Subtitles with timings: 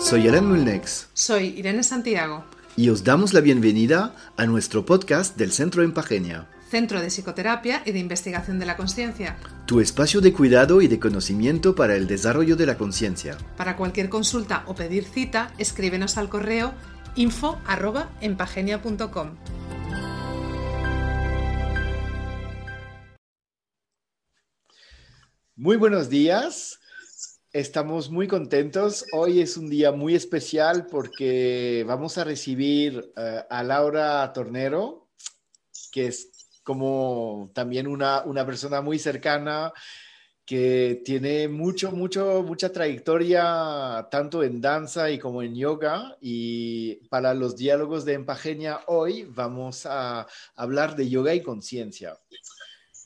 [0.00, 1.08] Soy Alan Mulnex.
[1.12, 2.44] Soy Irene Santiago.
[2.76, 6.48] Y os damos la bienvenida a nuestro podcast del Centro Empagenia.
[6.70, 9.36] Centro de Psicoterapia y de Investigación de la Conciencia.
[9.66, 13.36] Tu espacio de cuidado y de conocimiento para el desarrollo de la conciencia.
[13.56, 16.74] Para cualquier consulta o pedir cita, escríbenos al correo
[17.16, 19.34] info.empagenia.com.
[25.56, 26.78] Muy buenos días.
[27.52, 29.06] Estamos muy contentos.
[29.12, 35.08] Hoy es un día muy especial porque vamos a recibir uh, a Laura Tornero,
[35.90, 36.30] que es
[36.62, 39.72] como también una, una persona muy cercana
[40.44, 46.18] que tiene mucho, mucho, mucha trayectoria tanto en danza y como en yoga.
[46.20, 52.18] Y para los diálogos de Empagenia hoy vamos a hablar de yoga y conciencia.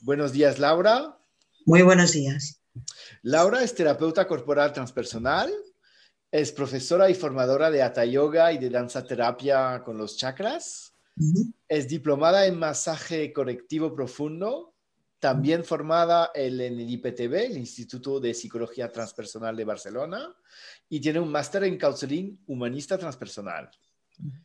[0.01, 1.17] Buenos días, Laura.
[1.65, 2.62] Muy buenos días.
[3.23, 5.51] Laura es terapeuta corporal transpersonal,
[6.31, 11.21] es profesora y formadora de Hatha Yoga y de danza terapia con los chakras, uh
[11.21, 11.53] -huh.
[11.67, 14.73] es diplomada en masaje correctivo profundo,
[15.19, 20.35] también formada en el IPTB, el Instituto de Psicología Transpersonal de Barcelona,
[20.89, 23.69] y tiene un máster en counseling humanista transpersonal.
[24.19, 24.43] Uh -huh.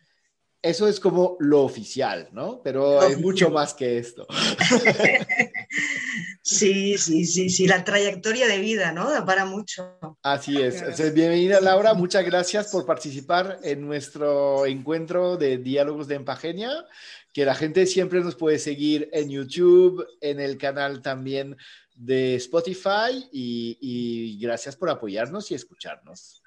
[0.60, 2.60] Eso es como lo oficial, ¿no?
[2.62, 4.26] Pero hay mucho más que esto.
[6.50, 9.10] Sí, sí, sí, sí, la trayectoria de vida, ¿no?
[9.10, 9.98] Da para mucho.
[10.22, 10.76] Así es.
[10.76, 11.92] Entonces, bienvenida, Laura.
[11.92, 16.86] Muchas gracias por participar en nuestro encuentro de Diálogos de Empagenia,
[17.34, 21.54] que la gente siempre nos puede seguir en YouTube, en el canal también
[21.94, 26.42] de Spotify y, y gracias por apoyarnos y escucharnos.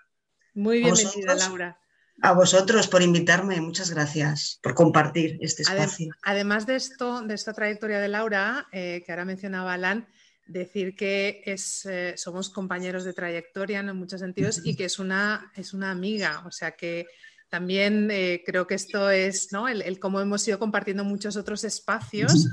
[0.55, 1.80] Muy bienvenida, Laura.
[2.22, 6.14] A vosotros por invitarme, muchas gracias por compartir este espacio.
[6.23, 10.08] Además de esto, de esta trayectoria de Laura, eh, que ahora mencionaba Alan,
[10.45, 15.52] decir que es, eh, somos compañeros de trayectoria en muchos sentidos y que es una,
[15.55, 17.08] es una amiga, o sea que
[17.50, 19.67] también eh, creo que esto es ¿no?
[19.67, 22.47] el, el, cómo hemos ido compartiendo muchos otros espacios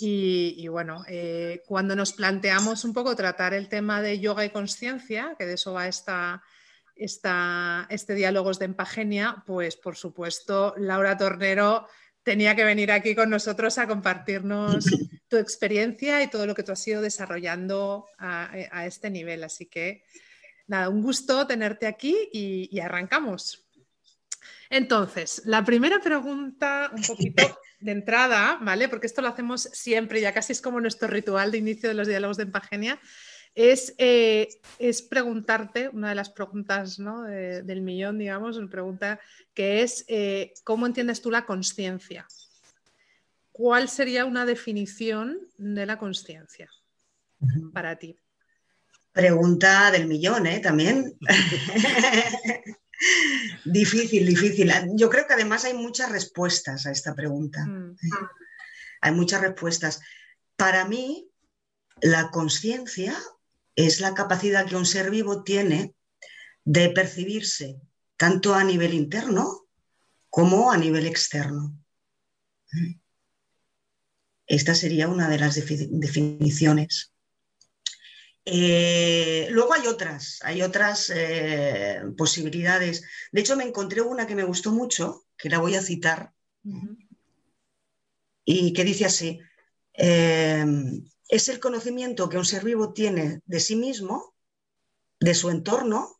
[0.00, 4.50] y, y bueno, eh, cuando nos planteamos un poco tratar el tema de yoga y
[4.50, 6.42] conciencia, que de eso va esta
[7.00, 11.86] esta, este Diálogos de Empagenia, pues por supuesto, Laura Tornero
[12.22, 14.84] tenía que venir aquí con nosotros a compartirnos
[15.28, 19.42] tu experiencia y todo lo que tú has ido desarrollando a, a este nivel.
[19.44, 20.04] Así que,
[20.66, 23.66] nada, un gusto tenerte aquí y, y, arrancamos.
[24.68, 27.42] Entonces, la primera pregunta, un poquito
[27.80, 28.88] de entrada, ¿vale?
[28.88, 32.06] Porque esto lo hacemos siempre, ya casi es como nuestro ritual de inicio de los
[32.06, 33.00] diálogos de Empagenia
[33.54, 37.22] es, eh, es, preguntarte, una de las preguntas ¿no?
[37.22, 39.20] de, del millón, digamos, una pregunta
[39.54, 42.26] que es, eh, ¿cómo entiendes tú la conciencia?
[43.52, 46.70] ¿Cuál sería una definición de la conciencia
[47.72, 48.16] para ti?
[49.12, 50.60] Pregunta del millón, ¿eh?
[50.60, 51.18] También.
[53.64, 54.72] difícil, difícil.
[54.94, 57.66] Yo creo que además hay muchas respuestas a esta pregunta.
[57.66, 57.96] Mm.
[59.00, 60.00] Hay muchas respuestas.
[60.56, 61.28] Para mí,
[62.00, 63.14] la conciencia
[63.76, 65.94] es la capacidad que un ser vivo tiene
[66.64, 67.80] de percibirse
[68.16, 69.66] tanto a nivel interno
[70.28, 71.76] como a nivel externo.
[74.46, 77.12] Esta sería una de las definiciones.
[78.44, 83.02] Eh, luego hay otras, hay otras eh, posibilidades.
[83.32, 86.32] De hecho, me encontré una que me gustó mucho, que la voy a citar,
[86.64, 87.08] uh -huh.
[88.44, 89.40] y que dice así,
[89.94, 90.64] eh,
[91.30, 94.34] es el conocimiento que un ser vivo tiene de sí mismo,
[95.20, 96.18] de su entorno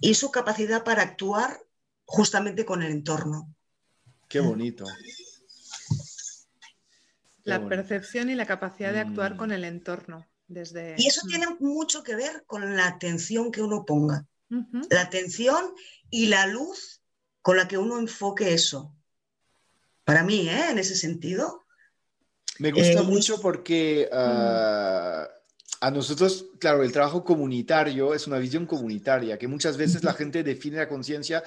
[0.00, 1.60] y su capacidad para actuar
[2.04, 3.52] justamente con el entorno.
[4.28, 4.84] Qué bonito.
[7.42, 8.34] La Qué percepción bonito.
[8.34, 9.36] y la capacidad de actuar mm.
[9.36, 10.26] con el entorno.
[10.46, 10.94] Desde...
[10.98, 14.26] Y eso tiene mucho que ver con la atención que uno ponga.
[14.50, 14.86] Uh -huh.
[14.90, 15.74] La atención
[16.10, 17.02] y la luz
[17.42, 18.94] con la que uno enfoque eso.
[20.04, 20.70] Para mí, ¿eh?
[20.70, 21.63] en ese sentido,
[22.58, 25.26] me gusta eh, mucho porque uh,
[25.80, 30.42] a nosotros, claro, el trabajo comunitario es una visión comunitaria, que muchas veces la gente
[30.42, 31.42] define la conciencia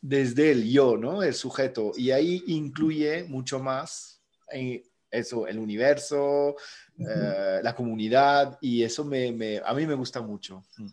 [0.00, 1.22] desde el yo, ¿no?
[1.22, 6.56] El sujeto, y ahí incluye mucho más en eso, el universo,
[6.98, 7.60] uh -huh.
[7.60, 10.64] uh, la comunidad, y eso me, me, a mí me gusta mucho.
[10.76, 10.88] Mm.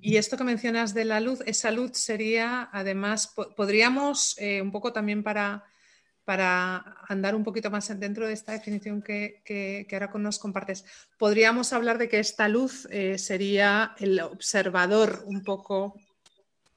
[0.00, 4.92] Y esto que mencionas de la luz, esa luz sería, además, podríamos eh, un poco
[4.92, 5.64] también para
[6.28, 10.84] para andar un poquito más dentro de esta definición que, que, que ahora nos compartes,
[11.16, 15.98] podríamos hablar de que esta luz eh, sería el observador un poco.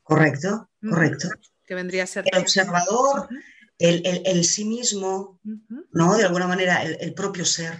[0.04, 1.28] Correcto, correcto.
[1.68, 2.24] Que vendría a ser.
[2.32, 3.28] El observador,
[3.78, 5.86] el, el, el, sí mismo, uh -huh.
[5.92, 6.16] ¿no?
[6.16, 7.74] De alguna manera, el, el propio ser.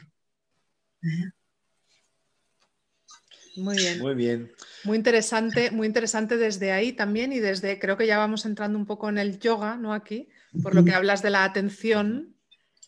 [3.56, 4.00] Muy bien.
[4.00, 4.52] Muy bien.
[4.84, 8.86] Muy interesante, muy interesante desde ahí también y desde, creo que ya vamos entrando un
[8.86, 9.94] poco en el yoga, ¿no?
[9.94, 10.28] Aquí,
[10.64, 12.36] por lo que hablas de la atención.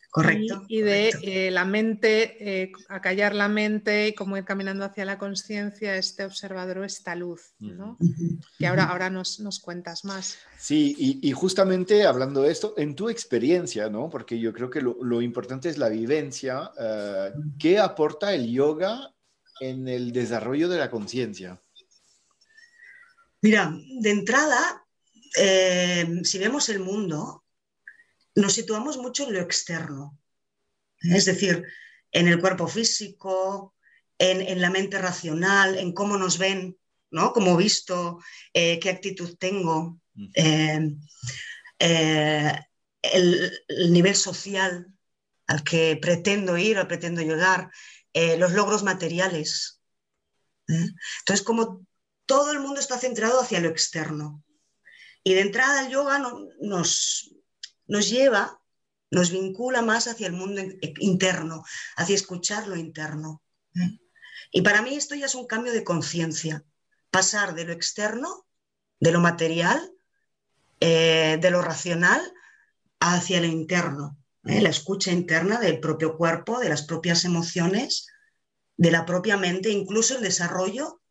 [0.10, 0.64] Correcto.
[0.68, 5.18] Y, de eh, la mente, eh, acallar la mente y cómo ir caminando hacia la
[5.18, 7.98] conciencia, este observador o esta luz, ¿no?
[8.60, 10.38] Que ahora, ahora nos, cuentas más.
[10.60, 14.08] Sí, y, justamente hablando de esto, en tu experiencia, ¿no?
[14.12, 16.70] Porque yo creo que lo, importante es la vivencia.
[16.80, 19.12] Eh, ¿Qué aporta el yoga
[19.60, 21.60] en el desarrollo de la conciencia?
[23.42, 24.86] Mira, de entrada,
[25.38, 27.43] eh, si vemos el mundo,
[28.36, 30.18] nos situamos mucho en lo externo,
[31.00, 31.64] es decir,
[32.12, 33.76] en el cuerpo físico,
[34.18, 36.78] en, la mente racional, en cómo nos ven,
[37.12, 37.34] ¿no?
[37.34, 38.20] Cómo visto,
[38.54, 40.00] eh, qué actitud tengo,
[40.36, 40.80] eh,
[43.02, 43.52] el,
[43.92, 44.88] nivel social
[45.48, 47.70] al que pretendo ir o pretendo llegar,
[48.14, 49.82] los logros materiales.
[50.68, 51.86] Entonces, como
[52.26, 54.44] todo el mundo está centrado hacia lo externo.
[55.24, 56.22] Y de entrada el yoga
[56.60, 57.34] nos,
[57.88, 58.62] nos lleva,
[59.12, 60.62] nos vincula más hacia el mundo
[61.00, 61.64] interno,
[61.96, 63.42] hacia escuchar lo interno.
[64.52, 66.64] Y para mí esto ya es un cambio de conciencia,
[67.10, 68.46] pasar de lo externo,
[69.00, 69.92] de lo material,
[70.80, 72.22] eh, de lo racional,
[73.00, 74.62] hacia lo interno, ¿eh?
[74.62, 78.08] la escucha interna del propio cuerpo, de las propias emociones,
[78.78, 81.02] de la propia mente, incluso el desarrollo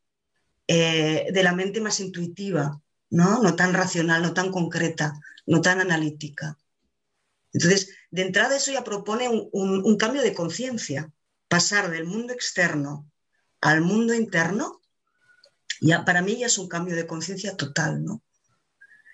[0.66, 2.80] eh, de la mente más intuitiva,
[3.10, 3.42] ¿no?
[3.42, 5.12] no tan racional, no tan concreta,
[5.46, 6.58] no tan analítica.
[7.52, 11.12] Entonces, de entrada eso ya propone un, cambio de conciencia,
[11.48, 13.10] pasar del mundo externo
[13.60, 14.80] al mundo interno,
[16.04, 18.22] para mí ya es un cambio de conciencia total, ¿no?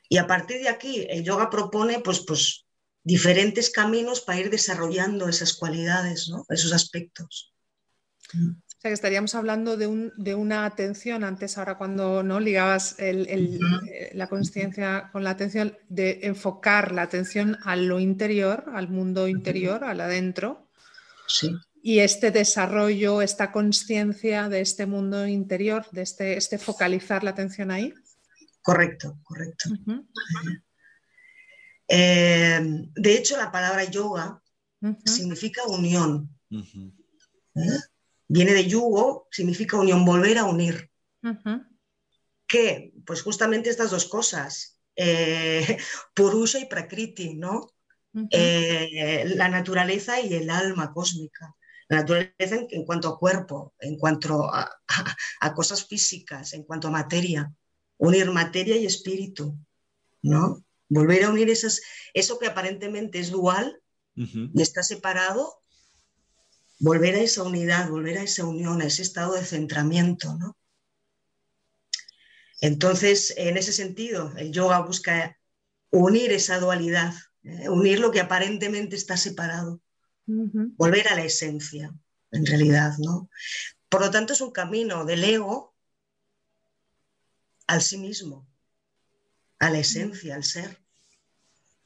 [0.09, 2.65] Y a partir de aquí, el yoga propone pues, pues,
[3.03, 7.53] diferentes caminos para ir desarrollando esas cualidades, esos aspectos.
[8.79, 14.29] O sea, que estaríamos hablando de, una atención, antes ahora cuando no ligabas eh, la
[14.29, 20.01] conciencia con la atención, de enfocar la atención a lo interior, al mundo interior, al
[20.01, 20.71] adentro.
[21.27, 21.51] Sí.
[21.83, 27.73] Y este desarrollo, esta conciencia de este mundo interior, de este, este, focalizar la atención
[27.73, 27.93] ahí.
[28.63, 29.71] Correcto, correcto.
[31.89, 32.61] Eh,
[32.95, 34.41] de hecho, la palabra yoga
[35.05, 36.31] significa unión
[38.29, 40.91] viene de yugo, significa unión, volver a unir.
[42.47, 42.93] ¿Qué?
[43.05, 45.79] Pues justamente estas dos cosas, eh,
[46.15, 47.73] Purusha y Prakriti, ¿no?
[48.31, 51.55] Eh, la naturaleza y el alma cósmica.
[51.89, 57.53] La naturaleza en, cuanto a cuerpo, en cuanto a, cosas físicas, en cuanto a materia.
[57.97, 59.59] Unir materia y espíritu,
[60.23, 60.65] ¿no?
[60.89, 61.81] Volver a unir esas,
[62.15, 63.81] eso que aparentemente es dual
[64.15, 65.63] y está separado,
[66.79, 70.57] volver a esa unidad, volver a esa unión, a ese estado de centramiento, ¿no?
[72.61, 75.39] Entonces, en ese sentido, el yoga busca
[75.91, 77.15] unir esa dualidad,
[77.45, 77.69] ¿eh?
[77.69, 79.81] unir lo que aparentemente está separado,
[80.27, 81.95] volver a la esencia,
[82.33, 83.31] en realidad, ¿no?
[83.89, 85.75] Por lo tanto, es un camino del ego
[87.67, 88.47] al sí mismo,
[89.59, 90.83] a la esencia, al ser.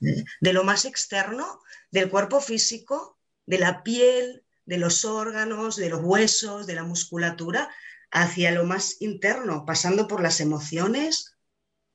[0.01, 0.25] ¿eh?
[0.41, 1.61] De lo más externo,
[1.91, 7.69] del cuerpo físico, de la piel, de los órganos, de los huesos, de la musculatura,
[8.11, 11.37] hacia lo más interno, pasando por las emociones,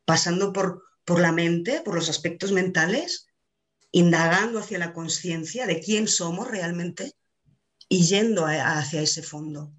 [0.05, 3.29] pasando por, por la mente, por los aspectos mentales,
[3.91, 7.13] indagando hacia la conciencia de quién somos realmente
[7.89, 9.73] y yendo hacia ese fondo.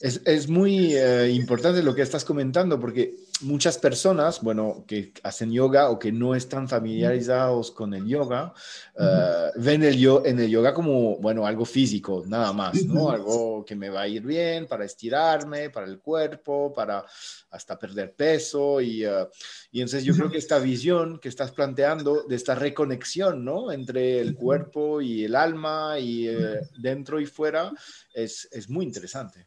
[0.00, 5.90] Es, muy eh, importante lo que estás comentando porque muchas personas, bueno, que hacen yoga
[5.90, 8.52] o que no están familiarizados con el yoga,
[8.98, 13.10] eh, ven el yo, en el yoga como, bueno, algo físico, nada más, ¿no?
[13.10, 17.04] Algo que me va a ir bien para estirarme, para el cuerpo, para
[17.50, 18.80] hasta perder peso.
[18.80, 19.28] Y, uh,
[19.72, 23.72] y entonces yo creo que esta visión que estás planteando de esta reconexión, ¿no?
[23.72, 27.72] Entre el cuerpo y el alma y eh, dentro y fuera
[28.12, 29.46] es, es muy interesante.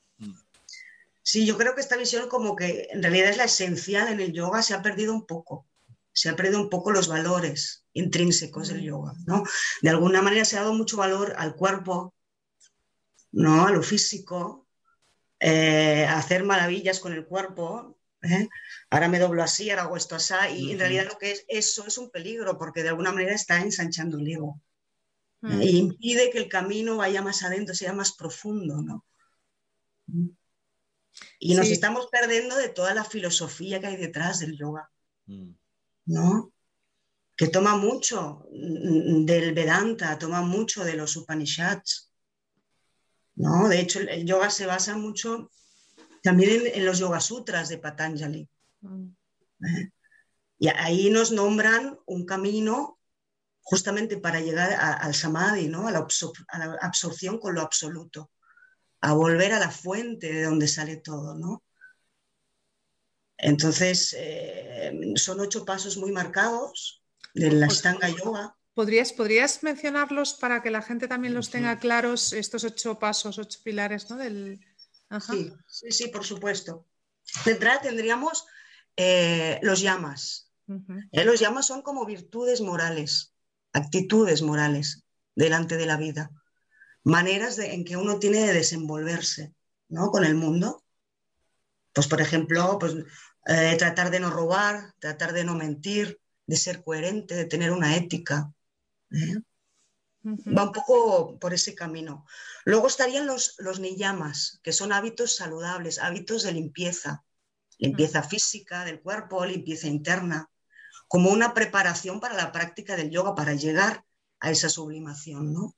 [1.27, 1.29] Mm.
[1.29, 4.31] Sí, yo creo que esta visión como que en realidad es la esencial en el
[4.31, 5.67] yoga, se ha perdido un poco.
[6.13, 9.43] Se ha perdido un poco los valores intrínsecos del yoga, ¿no?
[9.81, 12.15] De alguna manera se ha dado mucho valor al cuerpo,
[13.31, 13.67] ¿no?
[13.67, 14.67] A lo físico,
[15.39, 17.99] eh, a hacer maravillas con el cuerpo.
[18.23, 18.47] ¿eh?
[18.89, 21.85] Ahora me doblo así, ahora hago esto así, y en realidad lo que es eso
[21.85, 24.61] es un peligro porque de alguna manera está ensanchando el ego.
[25.43, 29.05] E impide que el camino vaya más adentro, sea más profundo, ¿no?
[31.39, 34.89] Y nos estamos perdiendo de toda la filosofía que hay detrás del yoga,
[35.27, 35.51] mm.
[36.07, 36.51] ¿no?
[37.35, 42.11] Que toma mucho del Vedanta, toma mucho de los Upanishads,
[43.35, 43.69] ¿no?
[43.69, 45.51] De hecho, el yoga se basa mucho
[46.23, 48.49] También en, los Yoga Sutras de Patanjali.
[48.81, 49.09] Mm.
[49.63, 49.91] ¿Eh?
[50.59, 52.97] Y ahí nos nombran un camino
[53.61, 55.87] justamente para llegar al samadhi, ¿no?
[55.87, 56.07] a, la
[56.81, 58.31] absorción con lo absoluto,
[59.01, 61.35] a volver a la fuente de donde sale todo.
[61.35, 61.63] ¿no?
[63.37, 68.55] Entonces, eh, son ocho pasos muy marcados de la Ashtanga Yoga.
[68.73, 73.59] ¿Podrías, ¿Podrías mencionarlos para que la gente también los tenga claros, estos ocho pasos, ocho
[73.63, 74.17] pilares ¿no?
[74.17, 74.59] del,
[75.67, 76.85] Sí, sí, por supuesto.
[77.45, 78.45] De entrada tendríamos
[78.95, 80.51] eh, los llamas.
[81.11, 83.33] Eh, los llamas son como virtudes morales,
[83.71, 86.29] actitudes morales delante de la vida,
[87.07, 89.53] maneras en que uno tiene de desenvolverse
[89.87, 90.11] ¿no?
[90.11, 90.83] con el mundo.
[91.93, 92.95] Pues, por ejemplo, pues,
[93.47, 97.95] eh, tratar de no robar, tratar de no mentir, de ser coherente, de tener una
[97.95, 98.51] ética.
[100.23, 102.25] Va un poco por ese camino.
[102.65, 107.23] Luego estarían los, los niyamas, que son hábitos saludables, hábitos de limpieza,
[107.77, 110.49] limpieza física del cuerpo, limpieza interna,
[111.07, 114.03] como una preparación para la práctica del yoga, para llegar
[114.41, 115.53] a esa sublimación.
[115.53, 115.73] ¿no?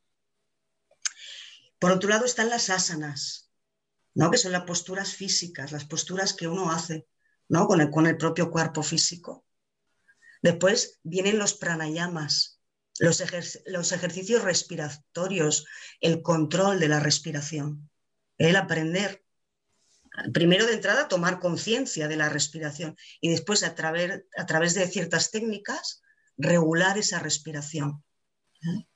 [1.79, 3.50] Por otro lado están las asanas,
[4.13, 4.29] ¿no?
[4.29, 7.07] que son las posturas físicas, las posturas que uno hace
[7.48, 7.67] ¿no?
[7.67, 9.45] con, el, propio cuerpo físico.
[10.41, 12.59] Después vienen los pranayamas,
[13.00, 15.65] los, ejercicios respiratorios,
[16.01, 17.89] el control de la respiración,
[18.38, 19.24] el aprender.
[20.33, 24.86] Primero de entrada tomar conciencia de la respiración y después a través, a través de
[24.88, 26.01] ciertas técnicas
[26.36, 28.03] regular esa respiración.
[28.62, 28.88] ¿Eh?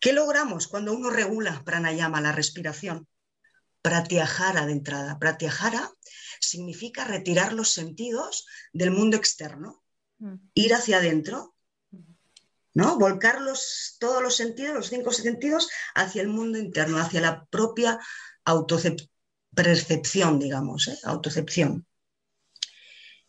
[0.00, 3.08] ¿Qué logramos cuando uno regula pranayama, la respiración?
[3.82, 5.18] Pratyahara de entrada.
[5.18, 5.90] Pratyahara
[6.40, 9.82] significa retirar los sentidos del mundo externo,
[10.18, 10.34] mm.
[10.54, 11.56] ir hacia adentro
[12.78, 12.96] ¿no?
[12.96, 13.38] Volcar
[13.98, 17.98] todos los sentidos, los cinco sentidos, hacia el mundo interno, hacia la propia
[18.44, 20.96] autopercepción, digamos, ¿eh?
[21.02, 21.84] autocepción.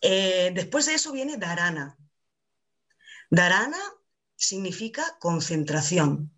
[0.02, 1.98] Eh, después de eso viene dharana.
[3.32, 3.80] Dharana
[4.36, 6.32] significa concentración.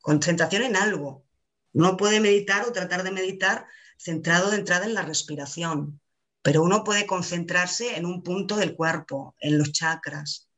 [0.00, 1.24] Concentración en algo.
[1.72, 3.66] Uno puede meditar o tratar de meditar
[3.96, 6.00] centrado de entrada en la respiración,
[6.42, 10.48] pero uno puede concentrarse en un punto del cuerpo, en los chakras,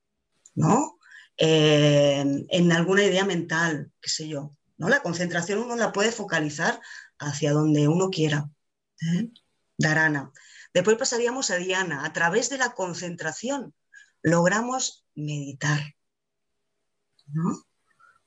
[0.54, 0.98] ¿no?
[1.36, 4.54] Eh, en alguna idea mental, qué sé yo.
[4.76, 4.88] ¿no?
[4.88, 6.80] La concentración uno la puede focalizar
[7.18, 8.50] hacia donde uno quiera.
[9.00, 9.30] ¿eh?
[9.76, 10.32] Darana.
[10.72, 12.04] Después pasaríamos a Diana.
[12.04, 13.74] A través de la concentración
[14.22, 15.80] logramos meditar.
[17.26, 17.64] ¿no?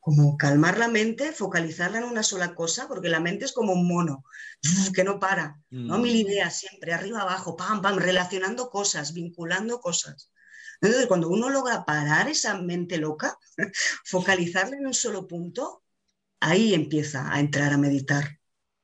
[0.06, 3.88] Como calmar la mente, focalizarla en una sola cosa, porque la mente es como un
[3.88, 4.24] mono
[4.94, 5.98] que no para, ¿no?
[5.98, 6.02] Mm.
[6.02, 10.32] Mil ideas siempre, arriba, abajo, pam, pam, relacionando cosas, vinculando cosas.
[10.80, 13.36] Entonces, cuando uno logra parar esa mente loca,
[14.06, 15.84] focalizarla en un solo punto,
[16.40, 18.40] ahí empieza a entrar a meditar.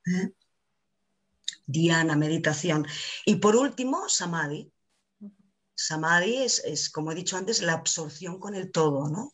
[0.06, 0.32] ¿eh?
[1.66, 2.84] Diana, meditación.
[3.24, 4.72] Y por último, samadhi.
[5.76, 9.32] Samadhi es, como he dicho antes, la absorción con el todo, ¿no?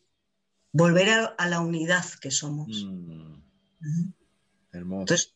[0.71, 2.85] Volver a, la unidad que somos.
[2.85, 4.11] Mm.
[4.71, 5.01] Hermoso.
[5.01, 5.33] Entonces,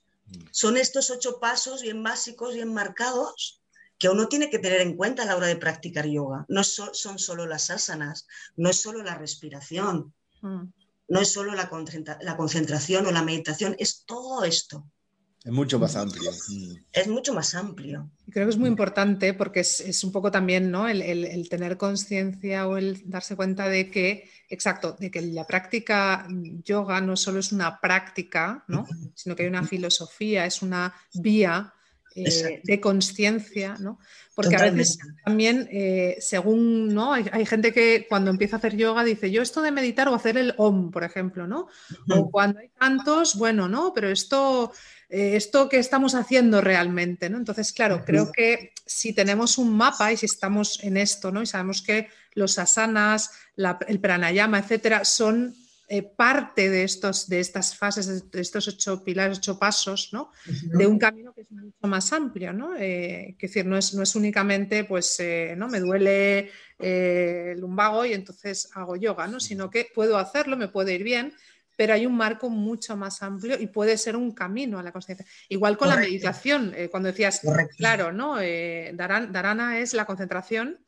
[0.52, 3.62] son estos ocho pasos bien básicos, bien marcados,
[3.98, 6.46] que uno tiene que tener en cuenta a la hora de practicar yoga.
[6.50, 10.64] No son solo las asanas, no es solo la respiración, mm.
[11.08, 14.86] no es solo la, concentración o la meditación, es todo esto.
[15.44, 16.32] Es mucho más amplio.
[16.94, 18.10] Es mucho más amplio.
[18.32, 20.88] Creo que es muy importante porque es, un poco también ¿no?
[20.88, 26.26] el, tener conciencia o el darse cuenta de que, exacto, de que la práctica
[26.64, 28.88] yoga no solo es una práctica, ¿no?
[29.16, 31.74] sino que hay una filosofía, es una vía
[32.16, 34.00] eh, de conciencia, ¿no?
[34.36, 37.14] Porque a veces también, eh, según, ¿no?
[37.14, 40.38] Hay, gente que cuando empieza a hacer yoga dice, yo esto de meditar o hacer
[40.38, 41.68] el OM, por ejemplo, ¿no?
[42.10, 43.94] O cuando hay tantos, bueno, ¿no?
[43.96, 44.72] Pero esto,
[45.16, 47.38] eh, esto que estamos haciendo realmente, ¿no?
[47.38, 51.44] Entonces, claro, creo que si tenemos un mapa y si estamos en esto, ¿no?
[51.44, 55.56] Y sabemos que los asanas, el pranayama, etcétera, son
[55.88, 60.32] eh, parte de, estos, de estas fases, de estos ocho pilares, ocho pasos, ¿no?
[60.48, 62.76] De un camino que es mucho más amplio, ¿no?
[62.76, 65.68] Eh, decir, no es, no es únicamente, pues, eh, ¿no?
[65.68, 69.40] Me duele el lumbago y entonces hago yoga, ¿no?
[69.40, 71.36] Sino que puedo hacerlo, me puede ir bien,
[71.76, 75.26] pero hay un marco mucho más amplio y puede ser un camino a la conciencia.
[75.50, 77.42] Igual con la meditación, cuando decías,
[77.78, 78.36] claro, ¿no?
[78.38, 80.80] Darana es la concentración.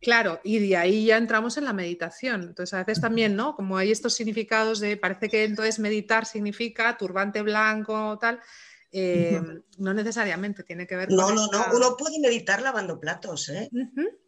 [0.00, 2.42] Claro, y de ahí ya entramos en la meditación.
[2.42, 3.56] Entonces, a veces también, ¿no?
[3.56, 8.40] Como hay estos significados de, parece que entonces meditar significa turbante blanco, tal.
[8.90, 9.40] Eh,
[9.76, 11.16] no necesariamente tiene que ver con.
[11.16, 11.66] No, no, no.
[11.74, 13.70] Uno puede meditar lavando platos, ¿eh?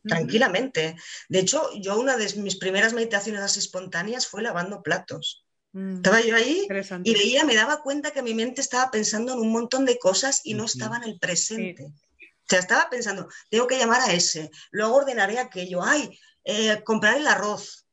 [0.04, 0.96] Tranquilamente.
[1.28, 5.46] De hecho, yo una de mis primeras meditaciones espontáneas fue lavando platos.
[5.72, 5.96] Mm.
[5.96, 6.66] Estaba yo ahí
[7.04, 10.40] y veía, me daba cuenta que mi mente estaba pensando en un montón de cosas
[10.44, 11.84] y no estaba en el presente.
[11.84, 17.16] O sea, estaba pensando, tengo que llamar a ese, luego ordenaré aquello, ay, eh, comprar
[17.16, 17.86] el arroz,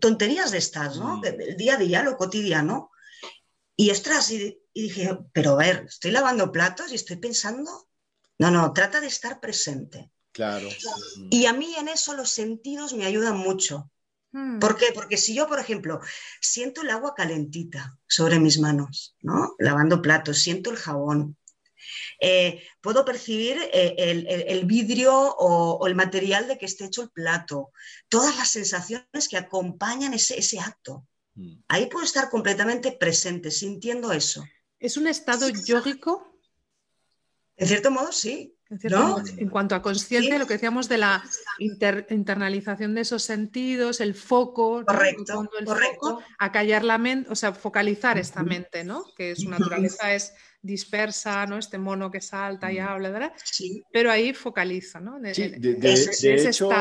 [0.00, 1.20] tonterías de estas, ¿no?
[1.24, 2.92] El día a día, lo cotidiano.
[3.74, 7.88] Y ostras, y, y dije, pero a ver, estoy lavando platos y estoy pensando.
[8.38, 10.12] No, no, trata de estar presente.
[10.32, 10.68] Claro.
[11.30, 13.90] Y a mí en eso los sentidos me ayudan mucho.
[14.32, 14.58] Hmm.
[14.58, 14.88] ¿Por qué?
[14.94, 15.98] Porque si yo, por ejemplo,
[16.42, 19.54] siento el agua calentita sobre mis manos, ¿no?
[19.58, 21.38] Lavando platos, siento el jabón,
[22.20, 27.70] eh, puedo percibir eh, el, vidrio o, el material de que esté hecho el plato,
[28.10, 31.06] todas las sensaciones que acompañan ese, ese acto.
[31.34, 31.62] Hmm.
[31.68, 34.44] Ahí puedo estar completamente presente, sintiendo eso.
[34.78, 36.38] ¿Es un estado yógico?
[37.56, 38.56] En cierto modo, sí.
[38.68, 41.22] En, cuanto a consciente, lo que decíamos de la
[41.60, 47.52] internalización de esos sentidos, el foco, correcto, el foco, a callar la mente, o sea,
[47.52, 49.04] focalizar esta mente, ¿no?
[49.16, 51.58] Que su naturaleza es dispersa, ¿no?
[51.58, 53.32] Este mono que salta y habla, ¿verdad?
[53.92, 55.18] Pero ahí focaliza, ¿no?
[55.20, 56.72] De, hecho,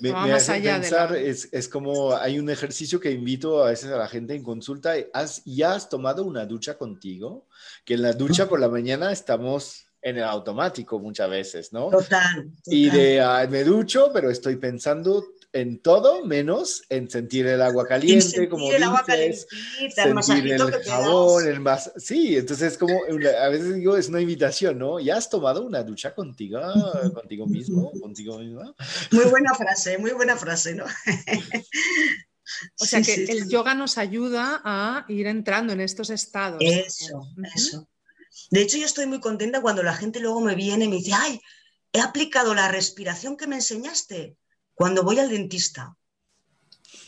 [0.00, 4.08] me, hace pensar, es, es, como hay un ejercicio que invito a veces a la
[4.08, 7.46] gente en consulta, ¿has, ¿ya has tomado una ducha contigo?
[7.84, 11.90] Que en la ducha por la mañana estamos en el automático muchas veces, ¿no?
[11.90, 12.50] Total.
[12.66, 17.86] Y de ah, me ducho, pero estoy pensando en todo menos en sentir el agua
[17.86, 19.04] caliente, como el agua
[20.22, 25.00] sentir el jabón, el más, sí, entonces como a veces digo es una invitación, ¿no?
[25.00, 26.60] ¿Ya has tomado una ducha contigo,
[27.14, 28.74] contigo mismo, contigo misma?
[29.10, 30.84] Muy buena frase, muy buena frase, ¿no?
[32.80, 36.58] O sea que el yoga nos ayuda a ir entrando en estos estados.
[36.60, 37.88] Eso, eso.
[38.50, 41.12] De hecho, yo estoy muy contenta cuando la gente luego me viene y me dice,
[41.14, 41.40] ay,
[41.92, 44.36] he aplicado la respiración que me enseñaste
[44.78, 45.96] cuando voy al dentista.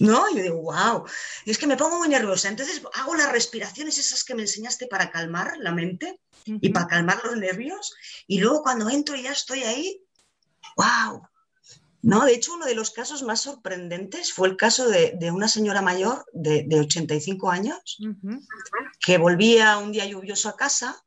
[0.00, 0.28] ¿No?
[0.34, 1.04] Yo digo, wow,
[1.44, 2.48] y es que me pongo muy nerviosa.
[2.48, 7.20] Entonces hago las respiraciones esas que me enseñaste para calmar la mente y para calmar
[7.24, 7.94] los nervios.
[8.26, 10.02] Y luego cuando entro y ya estoy ahí,
[10.76, 11.22] wow.
[12.02, 15.82] No, de hecho, uno de los casos más sorprendentes fue el caso de, una señora
[15.82, 17.98] mayor de, 85 años
[19.00, 21.04] que volvía un día lluvioso a casa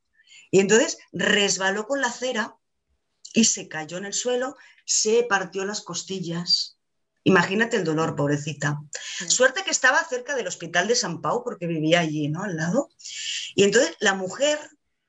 [0.52, 2.56] y entonces resbaló con la cera
[3.34, 6.78] y se cayó en el suelo, se partió las costillas.
[7.24, 8.82] Imagínate el dolor, pobrecita.
[9.28, 12.44] Suerte que estaba cerca del hospital de San Pau porque vivía allí, ¿no?
[12.44, 12.90] Al lado.
[13.56, 14.60] Y entonces la mujer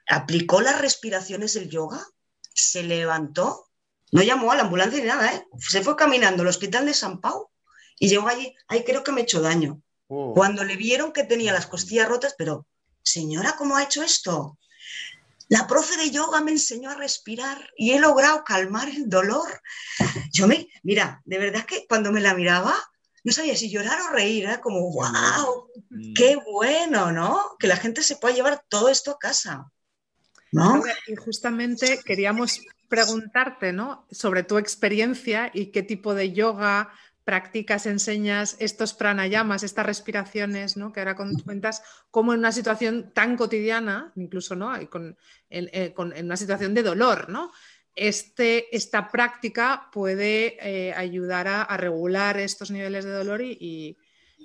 [0.09, 2.07] aplicó las respiraciones del yoga,
[2.55, 3.71] se levantó,
[4.13, 5.47] no llamó a la ambulancia ni nada, ¿eh?
[5.59, 7.51] Se fue caminando al hospital de San Pau
[7.99, 9.83] y llegó allí, ay, creo que me he hecho daño.
[10.07, 10.35] Oh.
[10.35, 12.67] Cuando le vieron que tenía las costillas rotas, pero,
[13.03, 14.59] señora, ¿cómo ha hecho esto?
[15.49, 19.63] La profe de yoga me enseñó a respirar y he logrado calmar el dolor.
[20.33, 22.75] Yo me, mira, de verdad que cuando me la miraba,
[23.25, 26.15] no sabía si llorar o reír, era como, wow, mm.
[26.15, 27.57] qué bueno, ¿no?
[27.59, 29.71] Que la gente se pueda llevar todo esto a casa.
[30.55, 30.83] ¿no?
[31.07, 34.07] Y justamente queríamos preguntarte, ¿no?
[34.11, 36.93] Sobre tu experiencia y qué tipo de yoga
[37.25, 40.93] practicas, enseñas estos pranayamas, estas respiraciones, ¿no?
[40.93, 44.73] que ahora cuentas, como en una situación tan cotidiana, incluso ¿no?
[44.91, 45.17] con,
[45.49, 47.51] en, eh, una situación de dolor, ¿no?
[47.97, 53.97] Este, esta práctica puede eh, ayudar a, regular estos niveles de dolor y,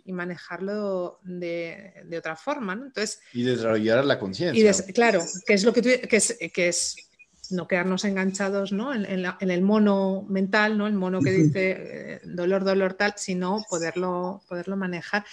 [0.06, 2.76] manejarlo de, otra forma.
[2.76, 2.86] ¿no?
[2.86, 4.74] Entonces, y desarrollar la conciencia.
[4.94, 7.09] Claro, que es lo que, tú, que es, que es
[7.52, 8.94] no quedarnos enganchados ¿no?
[8.94, 10.88] En, el mono mental, ¿no?
[10.88, 15.26] el mono que dice eh, dolor, dolor, tal, sino poderlo, poderlo manejar.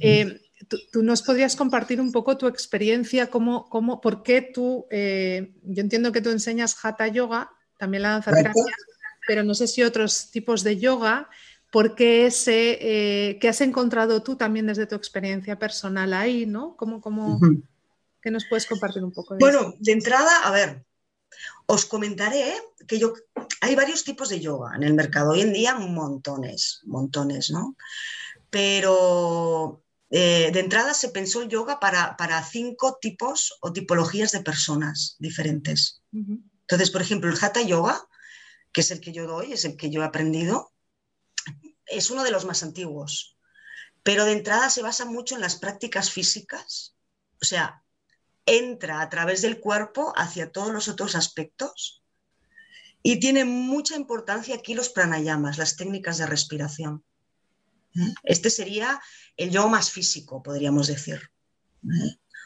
[0.00, 0.40] Eh,
[0.92, 5.82] tú, nos podrías compartir un poco tu experiencia, cómo, cómo, por qué tú, eh, yo
[5.82, 8.64] entiendo que tú enseñas Hatha Yoga, también la danza terapia,
[9.26, 11.28] pero no sé si otros tipos de yoga,
[11.70, 16.76] ¿por qué ese, qué has encontrado tú también desde tu experiencia personal ahí, ¿no?
[16.76, 17.40] ¿Cómo, cómo,
[18.22, 19.34] ¿Qué nos puedes compartir un poco?
[19.34, 20.84] De bueno, de entrada, a ver,
[21.72, 22.52] os comentaré
[22.86, 23.14] que yo,
[23.62, 25.30] hay varios tipos de yoga en el mercado.
[25.30, 27.76] Hoy en día montones, montones, ¿no?
[28.50, 35.16] Pero eh, de entrada se pensó el yoga para, cinco tipos o tipologías de personas
[35.18, 36.02] diferentes.
[36.12, 38.06] Entonces, por ejemplo, el hatha yoga,
[38.70, 40.74] que es el que yo doy, es el que yo he aprendido,
[41.86, 43.38] es uno de los más antiguos.
[44.02, 46.94] Pero de entrada se basa mucho en las prácticas físicas,
[47.40, 47.82] o sea,
[48.46, 52.02] entra a través del cuerpo hacia todos los otros aspectos
[53.02, 57.04] y tiene mucha importancia aquí los pranayamas, las técnicas de respiración.
[58.22, 59.00] Este sería
[59.36, 61.30] el yo más físico, podríamos decir,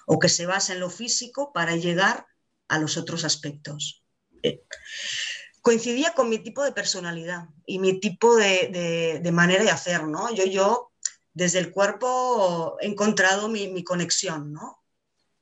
[0.06, 2.26] o que se basa en lo físico para llegar
[2.68, 4.02] a los otros aspectos.
[4.42, 4.64] Eh,
[5.62, 10.32] coincidía con mi tipo de personalidad y mi tipo de, manera de hacer, ¿no?
[10.35, 10.92] Yo, yo
[11.35, 14.82] desde el cuerpo he encontrado mi, conexión, ¿no?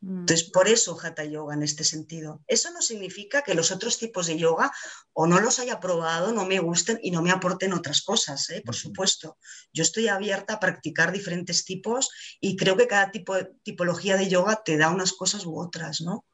[0.05, 0.21] Mm.
[0.21, 2.43] Entonces, por eso Hatha Yoga en este sentido.
[2.47, 4.71] Eso no significa que los otros tipos de yoga
[5.15, 8.63] o no los haya probado, no me gusten y no me aporten otras cosas, ¿eh?
[8.65, 9.39] por supuesto.
[9.73, 14.63] Yo estoy abierta a practicar diferentes tipos y creo que cada tipo tipología de yoga
[14.63, 16.27] te da unas cosas u otras, ¿no?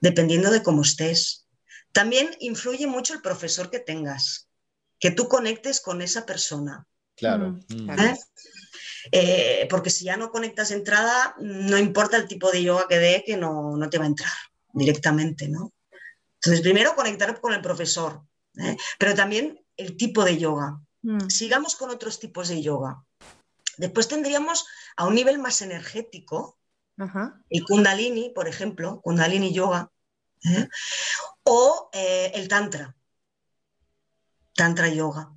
[0.00, 1.46] Dependiendo de cómo estés.
[1.92, 4.48] También influye mucho el profesor que tengas,
[4.98, 6.86] que tú conectes con esa persona.
[7.14, 7.58] Claro.
[7.70, 8.14] ¿Eh?
[9.12, 13.24] Eh, porque si ya no conectas entrada, no importa el tipo de yoga que dé,
[13.26, 14.32] que no, te va a entrar
[14.72, 15.72] directamente, ¿no?
[16.36, 18.22] Entonces, primero conectar con el profesor,
[18.58, 18.76] ¿eh?
[18.98, 20.80] pero también el tipo de yoga.
[21.02, 21.28] Mm.
[21.28, 23.02] Sigamos con otros tipos de yoga.
[23.78, 24.66] Después tendríamos
[24.96, 26.58] a un nivel más energético,
[27.50, 29.90] el kundalini, por ejemplo, kundalini yoga,
[30.44, 30.66] ¿eh?
[31.42, 32.96] o el tantra,
[34.54, 35.35] tantra yoga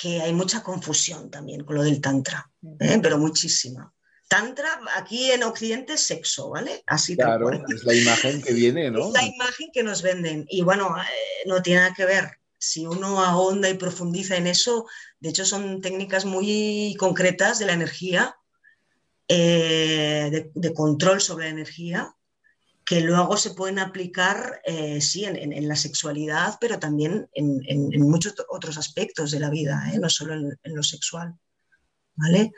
[0.00, 2.98] que hay mucha confusión también con lo del tantra, ¿eh?
[3.02, 3.92] pero muchísima.
[4.28, 6.82] Tantra aquí en Occidente es sexo, ¿vale?
[6.86, 9.06] Así Claro, es la imagen que viene, ¿no?
[9.06, 10.44] Es la imagen que nos venden.
[10.48, 12.30] Y bueno, eh, no tiene nada que ver.
[12.58, 14.86] Si uno ahonda y profundiza en eso,
[15.20, 18.36] de hecho son técnicas muy concretas de la energía,
[19.28, 22.15] eh, de, control sobre la energía,
[22.86, 28.78] que luego se pueden aplicar, eh, sí, en, la sexualidad, pero también en, muchos otros
[28.78, 29.98] aspectos de la vida, ¿eh?
[29.98, 31.34] no solo en, lo sexual.
[32.14, 32.52] ¿Vale?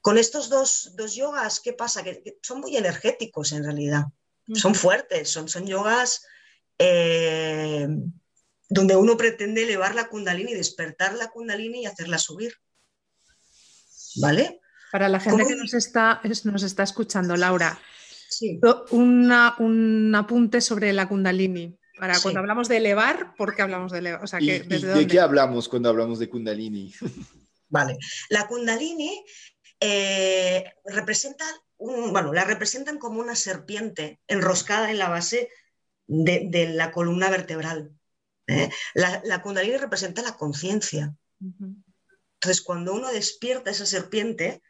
[0.00, 2.02] Con estos dos, yogas, ¿qué pasa?
[2.02, 4.06] Que, son muy energéticos en realidad,
[4.52, 6.26] son fuertes, son, son yogas
[6.76, 7.86] eh,
[8.68, 12.52] donde uno pretende elevar la kundalini, despertar la kundalini y hacerla subir.
[14.16, 14.60] ¿Vale?
[14.90, 17.80] Para la gente que nos está, nos está escuchando, Laura,
[18.90, 21.78] un apunte sobre la Kundalini.
[21.98, 24.28] Para cuando hablamos de elevar, ¿por qué hablamos de elevar?
[24.28, 26.92] ¿De qué hablamos cuando hablamos de Kundalini?
[27.68, 27.96] Vale.
[28.28, 29.24] La Kundalini
[29.78, 31.44] eh, representa,
[31.78, 35.48] bueno, la representan como una serpiente enroscada en la base
[36.06, 37.92] de, la columna vertebral.
[38.46, 38.68] ¿eh?
[38.94, 41.14] La, Kundalini representa la conciencia.
[41.40, 44.60] Entonces, cuando uno despierta esa serpiente,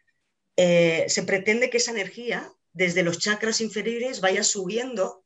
[0.56, 5.24] eh, se pretende que esa energía desde los chakras inferiores vaya subiendo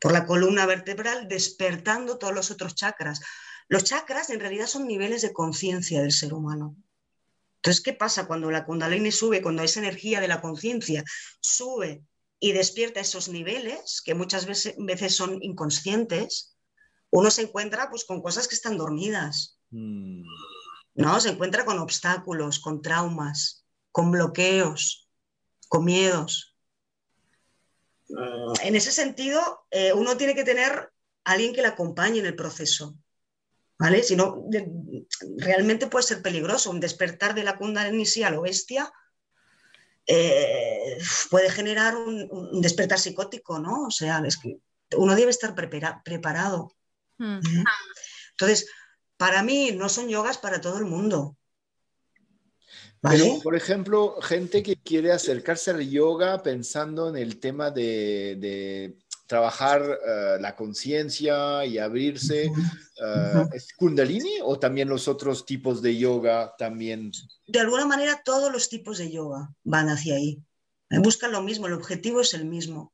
[0.00, 3.20] por la columna vertebral, despertando todos los otros chakras.
[3.68, 6.76] Los chakras en realidad son niveles de conciencia del ser humano.
[7.56, 11.04] Entonces, ¿qué pasa cuando la kundalini sube, cuando esa energía de la conciencia
[11.40, 12.02] sube
[12.40, 16.56] y despierta esos niveles, que muchas veces, veces, son inconscientes?
[17.10, 19.60] Uno se encuentra pues, con cosas que están dormidas.
[19.70, 20.24] Mm.
[20.94, 21.20] ¿no?
[21.20, 25.08] Se encuentra con obstáculos, con traumas, con bloqueos,
[25.72, 26.54] con miedos.
[28.10, 30.70] Mm, en ese sentido, eh, uno tiene que tener
[31.24, 32.94] a alguien que le acompañe en el proceso.
[33.78, 34.02] ¿Vale?
[34.02, 34.44] Si no,
[35.38, 36.70] realmente puede ser peligroso.
[36.70, 38.92] Un despertar de la kundalini a lo bestia
[40.06, 40.98] eh,
[41.30, 43.84] puede generar un, despertar psicótico, ¿no?
[43.86, 44.58] O sea, es que
[44.94, 45.54] uno debe estar
[46.04, 46.76] preparado.
[47.16, 47.40] Mm.
[48.32, 48.68] Entonces,
[49.16, 51.38] para mí no son yogas para todo el mundo.
[53.02, 59.82] Pero, por ejemplo, gente que quiere acercarse al yoga pensando en el tema de, trabajar
[59.82, 66.54] eh, la conciencia y abrirse, eh, ¿es kundalini o también los otros tipos de yoga
[66.56, 67.10] también?
[67.48, 70.40] De alguna manera todos los tipos de yoga van hacia ahí.
[70.90, 72.92] Buscan lo mismo, el objetivo es el mismo,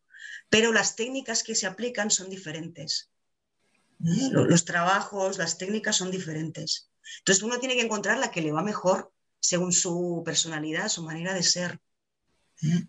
[0.48, 3.10] pero las técnicas que se aplican son diferentes.
[4.04, 4.30] ¿Eh?
[4.30, 6.88] Los trabajos, las técnicas son diferentes.
[7.18, 11.34] Entonces uno tiene que encontrar la que le va mejor según su personalidad, su manera
[11.34, 11.80] de ser.
[12.62, 12.86] ¿eh?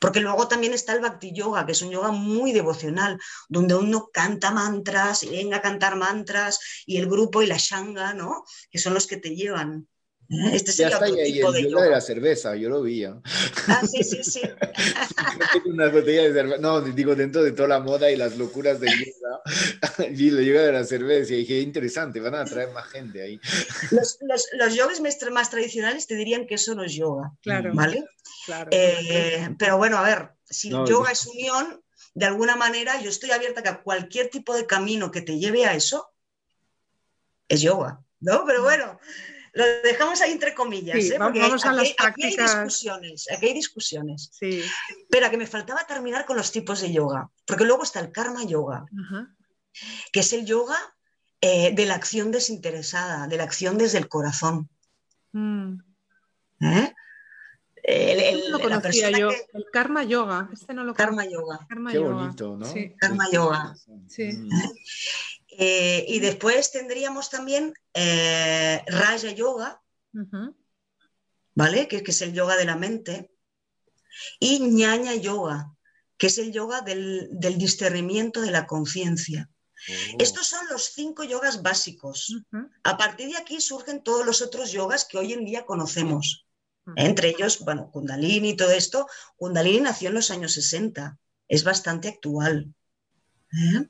[0.00, 4.08] Porque luego también está el Bhakti Yoga, que es un yoga muy devocional, donde uno
[4.12, 8.44] canta mantras y venga a cantar mantras, y el grupo y la shanga, ¿no?
[8.70, 9.88] Que son los que te llevan.
[10.28, 13.04] Este ya está ahí, el de, de la cerveza, yo lo vi.
[13.04, 14.40] Ah, sí, sí, sí.
[15.66, 16.58] Una botella de cerveza.
[16.60, 19.42] No, digo, dentro de toda la moda y las locuras del yoga,
[20.10, 23.40] y lo yoga de la cerveza, y dije, interesante, van a atraer más gente ahí.
[23.90, 27.72] Los, los, los yogas más tradicionales te dirían que eso no es yoga, claro.
[27.74, 28.04] ¿vale?
[28.46, 28.70] Claro.
[28.72, 31.82] Eh, pero bueno, a ver, si yoga es unión,
[32.14, 35.66] de alguna manera yo estoy abierta a que cualquier tipo de camino que te lleve
[35.66, 36.08] a eso
[37.46, 38.44] es yoga, ¿no?
[38.46, 38.98] Pero bueno
[39.54, 41.16] lo dejamos ahí entre comillas, ¿eh?
[41.18, 44.30] vamos a las aquí, hay discusiones, aquí hay discusiones.
[44.32, 44.62] Sí.
[45.08, 48.44] Pero que me faltaba terminar con los tipos de yoga, porque luego está el karma
[48.44, 48.84] yoga,
[50.12, 50.76] que es el yoga
[51.40, 54.68] eh, de la acción desinteresada, de la acción desde el corazón.
[55.32, 55.78] Mm.
[56.60, 56.94] ¿Eh?
[57.84, 59.28] El, lo conocía yo.
[59.30, 60.48] El karma yoga.
[60.52, 61.66] Este no lo karma yoga.
[61.68, 62.64] Karma Qué bonito, ¿no?
[62.64, 62.94] Sí.
[62.98, 63.74] Karma yoga.
[64.08, 64.22] Sí.
[64.22, 64.48] ¿Eh?
[65.58, 69.82] Eh, y después tendríamos también eh, Raja Yoga,
[71.54, 71.88] ¿vale?
[71.88, 73.30] Que, es el yoga de la mente.
[74.38, 75.72] Y ñaña yoga,
[76.16, 79.50] que es el yoga del, discernimiento de la conciencia.
[79.50, 80.16] Oh.
[80.18, 82.34] Estos son los cinco yogas básicos.
[82.82, 86.46] A partir de aquí surgen todos los otros yogas que hoy en día conocemos.
[86.96, 89.06] Entre ellos, bueno, Kundalini y todo esto.
[89.36, 91.18] Kundalini nació en los años 60.
[91.48, 92.74] Es bastante actual.
[93.52, 93.88] ¿Eh?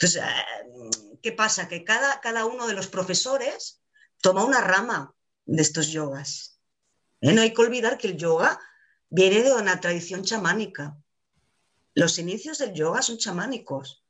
[0.00, 1.68] Entonces, eh, ¿qué pasa?
[1.68, 3.82] Que cada, cada uno de los profesores
[4.22, 5.12] toma una rama
[5.44, 6.60] de estos yogas.
[7.20, 7.32] ¿Eh?
[7.32, 8.60] No hay que olvidar que el yoga
[9.10, 10.96] viene de una tradición chamánica.
[11.94, 14.04] Los inicios del yoga son chamánicos.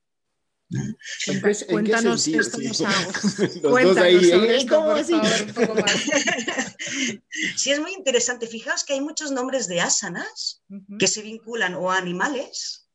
[1.71, 2.59] Cuéntanos esto,
[3.63, 5.95] Cuéntanos esto, por favor, un poco más.
[7.57, 8.47] Sí, es muy interesante.
[8.47, 10.63] Fijaos que hay muchos nombres de asanas
[10.99, 12.88] que se vinculan o a animales,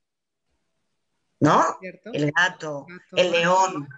[1.44, 1.78] ¿no?
[2.14, 3.90] El gato, el león,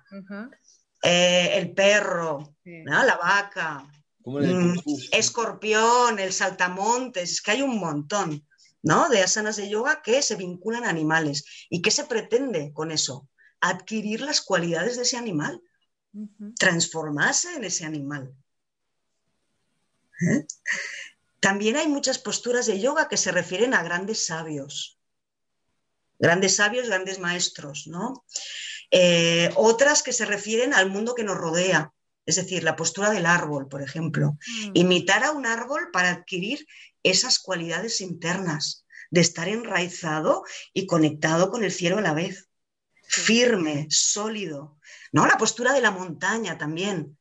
[1.03, 3.87] eh, el perro, la vaca,
[4.23, 4.79] mm,
[5.11, 8.47] escorpión, el saltamontes, es que hay un montón,
[8.81, 9.09] ¿no?
[9.09, 11.45] De asanas de yoga que se vinculan a animales.
[11.69, 13.29] ¿Y qué se pretende con eso?
[13.61, 15.61] Adquirir las cualidades de ese animal,
[16.57, 18.33] transformarse en ese animal.
[20.31, 20.47] ¿Eh?
[21.39, 24.94] También hay muchas posturas de yoga que se refieren a grandes sabios,
[26.19, 28.25] grandes sabios, grandes maestros, ¿no?
[28.91, 31.91] Eh, otras que se refieren al mundo que nos rodea,
[32.25, 34.37] es decir, la postura del árbol, por ejemplo.
[34.47, 34.71] Mm.
[34.73, 36.65] Imitar a un árbol para adquirir
[37.03, 42.49] esas cualidades internas de estar enraizado y conectado con el cielo a la vez.
[43.03, 44.79] Firme, sólido.
[45.11, 45.27] ¿No?
[45.27, 47.17] La postura de la montaña también.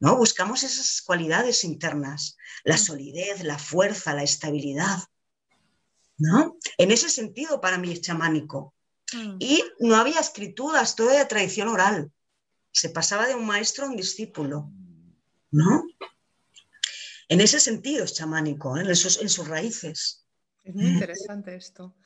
[0.00, 0.16] ¿No?
[0.16, 2.78] Buscamos esas cualidades internas, la mm.
[2.78, 4.98] solidez, la fuerza, la estabilidad.
[6.20, 6.58] ¿No?
[6.76, 8.74] En ese sentido, para mí es chamánico.
[9.12, 9.36] Mm.
[9.40, 12.12] Y no había escrituras, todo era tradición oral.
[12.72, 14.70] Se pasaba de un maestro a un discípulo,
[15.50, 15.84] ¿no?
[17.28, 18.82] En ese sentido es chamánico, ¿eh?
[18.86, 20.26] en, sus, raíces.
[20.62, 21.96] Es muy interesante esto.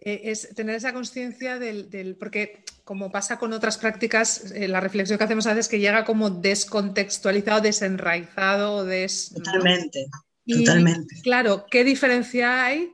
[0.00, 5.16] Eh, es tener esa conciencia del, porque como pasa con otras prácticas, eh, la reflexión
[5.18, 10.06] que hacemos a veces es que llega como descontextualizado, desenraizado, des, totalmente,
[10.46, 11.14] totalmente.
[11.22, 12.92] Claro, ¿qué diferencia hay?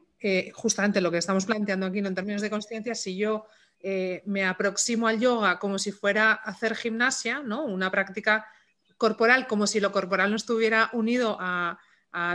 [0.55, 2.09] Justamente lo que estamos planteando aquí ¿no?
[2.09, 3.47] en términos de conciencia, si yo
[3.81, 7.65] eh, me aproximo al yoga como si fuera hacer gimnasia, ¿no?
[7.65, 8.45] Una práctica
[8.97, 11.79] corporal, como si lo corporal no estuviera unido a,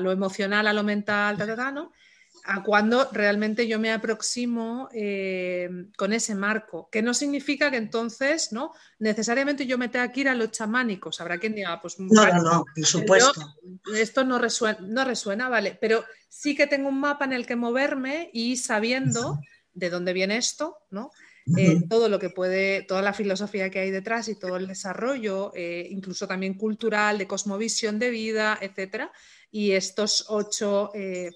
[0.01, 1.35] lo emocional, a lo mental,
[2.45, 8.51] a cuando realmente yo me aproximo eh, con ese marco, que no significa que entonces
[8.51, 8.73] ¿no?
[8.99, 11.21] necesariamente yo me tenga que ir a los chamánicos.
[11.21, 13.55] Habrá quien diga, pues no, no, no, por supuesto.
[13.95, 17.55] esto no resuena, no resuena, vale, pero sí que tengo un mapa en el que
[17.55, 19.39] moverme y sabiendo
[19.73, 21.11] de dónde viene esto, ¿no?
[21.57, 25.51] Eh, todo lo que puede, toda la filosofía que hay detrás y todo el desarrollo,
[25.53, 29.11] eh, incluso también cultural, de cosmovisión de vida, etcétera.
[29.51, 31.31] Y estos ocho eh,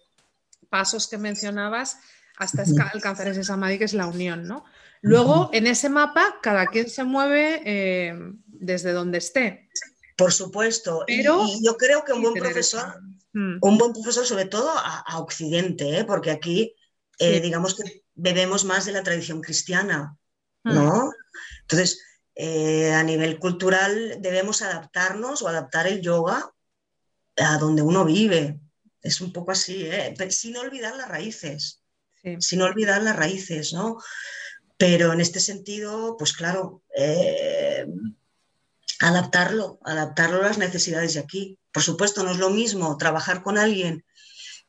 [0.70, 1.98] pasos que mencionabas
[2.38, 4.64] hasta alcanzar ese samadhi que es la unión, ¿no?
[5.02, 8.12] Luego, en ese mapa, cada quien se mueve
[8.46, 9.70] desde donde esté.
[10.16, 11.04] Por supuesto.
[11.08, 13.02] Pero, y, yo creo que un buen profesor,
[13.34, 13.58] mm.
[13.62, 16.76] un buen profesor, sobre todo a, Occidente, porque aquí,
[17.20, 20.18] digamos que bebemos más de la tradición cristiana,
[20.64, 20.74] hmm.
[20.74, 21.12] ¿no?
[21.62, 22.02] Entonces,
[22.36, 26.52] eh, a nivel cultural debemos adaptarnos o adaptar el yoga
[27.38, 28.60] a donde uno vive.
[29.08, 30.13] Es un poco así, ¿eh?
[30.30, 31.82] sin olvidar las raíces,
[32.39, 33.98] sin olvidar las raíces, ¿no?
[34.76, 37.88] Pero en este sentido, pues claro, eh,
[39.00, 41.58] adaptarlo, adaptarlo a las necesidades de aquí.
[41.72, 44.04] Por supuesto, no es lo mismo trabajar con alguien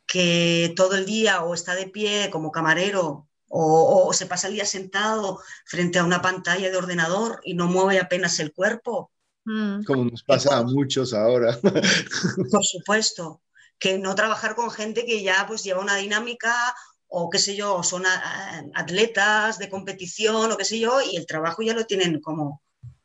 [0.07, 4.66] que todo el día o está de pie como camarero o, se pasa el día
[4.66, 9.11] sentado frente a una pantalla de ordenador y no mueve apenas el cuerpo.
[9.44, 9.83] Mm.
[9.83, 11.59] Como nos pasa a muchos ahora.
[11.61, 13.40] Por supuesto,
[13.79, 16.75] que no trabajar con gente que ya pues lleva una dinámica
[17.09, 18.05] o qué sé yo, son
[18.75, 22.62] atletas de competición o qué sé yo, y el trabajo ya lo tienen como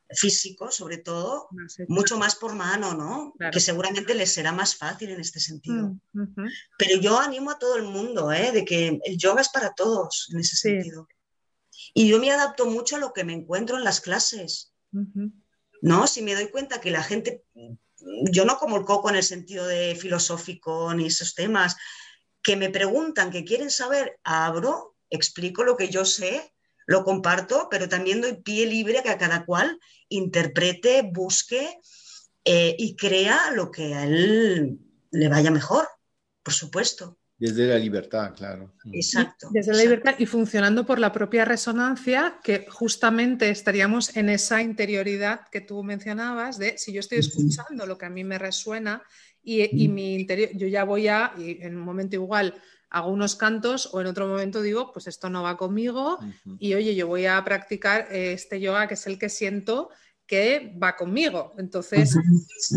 [0.10, 1.48] físico, sobre todo,
[1.88, 3.34] mucho más por mano, ¿no?
[3.52, 5.96] Que seguramente les será más fácil en este sentido.
[6.12, 8.52] Mm, Pero yo animo a todo el mundo, ¿eh?
[8.52, 11.08] De que el yoga es para todos en ese sentido.
[11.94, 14.74] Y yo me adapto mucho a lo que me encuentro en las clases.
[15.82, 16.08] ¿No?
[16.08, 17.44] Si me doy cuenta que la gente,
[18.32, 21.76] yo no como el coco en el sentido de filosófico ni esos temas,
[22.42, 26.54] que me preguntan, que quieren saber, abro, explico lo que yo sé
[26.86, 31.80] lo comparto, pero también doy pie libre a que cada cual interprete, busque
[32.44, 34.80] eh, y crea lo que a él
[35.12, 35.88] le vaya mejor,
[36.44, 37.18] por supuesto.
[37.44, 38.72] Desde la libertad, claro.
[38.94, 39.50] Exacto.
[39.52, 45.42] Desde la libertad y funcionando por la propia resonancia, que justamente estaríamos en esa interioridad
[45.52, 49.04] que tú mencionabas, de si yo estoy escuchando lo que a mí me resuena
[49.44, 52.54] y, mi interior, yo ya voy a, y en un momento igual,
[52.90, 56.20] hago unos cantos o en otro momento digo, pues esto no va conmigo
[56.60, 59.90] y oye, yo voy a practicar este yoga que es el que siento
[60.26, 61.54] que va conmigo.
[61.58, 62.16] Entonces,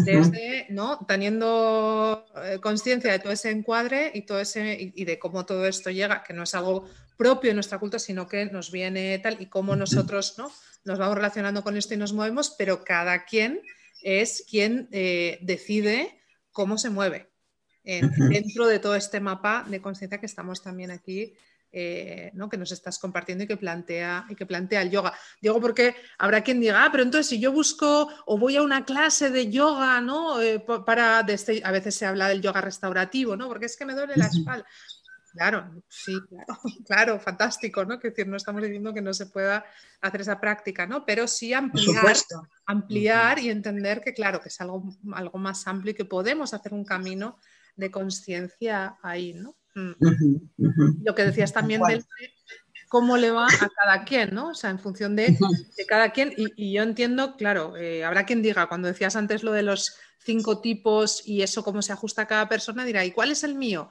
[0.04, 1.04] desde, ¿no?
[1.06, 5.90] Teniendo eh, conciencia de todo ese encuadre y, todo ese, y, de cómo todo esto
[5.90, 9.46] llega, que no es algo propio de nuestra cultura, sino que nos viene tal y
[9.46, 10.50] cómo nosotros ¿no?
[10.84, 13.60] nos vamos relacionando con esto y nos movemos, pero cada quien
[14.02, 16.20] es quien eh, decide
[16.52, 17.30] cómo se mueve
[17.84, 21.34] dentro de todo este mapa de conciencia que estamos también aquí
[21.78, 22.48] eh, ¿no?
[22.48, 25.12] que nos estás compartiendo y que, plantea, y que plantea el yoga.
[25.42, 28.86] Digo porque habrá quien diga, ah, pero entonces si yo busco o voy a una
[28.86, 30.40] clase de yoga, ¿no?
[30.40, 33.46] Eh, para, este, a veces se habla del yoga restaurativo, ¿no?
[33.46, 34.66] Porque es que me duele la espalda.
[35.34, 36.18] Claro, sí,
[36.86, 38.00] claro, fantástico, ¿no?
[38.00, 39.66] Que decir, no estamos diciendo que no se pueda
[40.00, 41.04] hacer esa práctica, ¿no?
[41.04, 42.16] Pero sí ampliar,
[42.64, 46.72] ampliar y entender que, claro, que es algo, algo más amplio y que podemos hacer
[46.72, 47.38] un camino
[47.74, 49.58] de conciencia ahí, ¿no?
[49.76, 51.04] Mm.
[51.04, 52.02] Lo que decías también de
[52.88, 54.48] cómo le va a cada quien, ¿no?
[54.48, 55.36] O sea, en función de,
[55.86, 56.32] cada quien.
[56.36, 60.60] Y, yo entiendo, claro, eh, habrá quien diga, cuando decías antes lo de los cinco
[60.60, 63.90] tipos y eso cómo se ajusta a cada persona, dirá, ¿y cuál es el mío?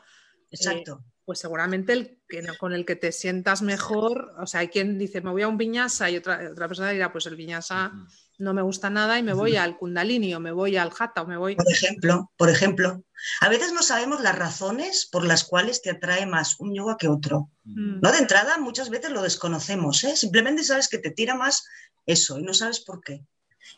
[0.49, 1.03] Exacto.
[1.03, 4.99] Eh, pues seguramente el que, con el que te sientas mejor, o sea, hay quien
[4.99, 7.91] dice, me voy a un viñasa y otra, otra persona dirá, pues el viñasa
[8.37, 11.27] no me gusta nada y me voy al kundalini o me voy al hatha o
[11.27, 11.55] me voy...
[11.55, 13.03] Por ejemplo, por ejemplo,
[13.41, 17.07] a veces no sabemos las razones por las cuales te atrae más un yoga que
[17.07, 17.49] otro.
[17.63, 18.01] Mm.
[18.01, 20.15] No de entrada, muchas veces lo desconocemos, ¿eh?
[20.15, 21.65] simplemente sabes que te tira más
[22.05, 23.25] eso y no sabes por qué.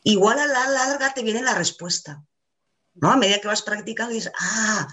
[0.04, 2.24] Igual a la larga te viene la respuesta.
[2.96, 3.12] ¿no?
[3.12, 4.88] A medida que vas practicando dices, ah,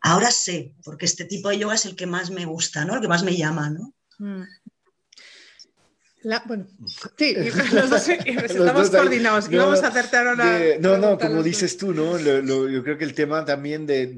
[0.00, 2.94] ahora sé, porque este tipo de yoga es el que más me gusta, ¿no?
[2.94, 3.94] El que más me llama, ¿no?
[4.18, 4.44] Mm
[6.46, 6.66] bueno,
[7.18, 7.34] sí,
[7.72, 9.50] los dos estamos coordinados.
[9.50, 10.34] No, vamos a hacerte ahora
[10.80, 12.18] No, no, como dices tú, ¿no?
[12.18, 14.14] yo creo que el tema también de,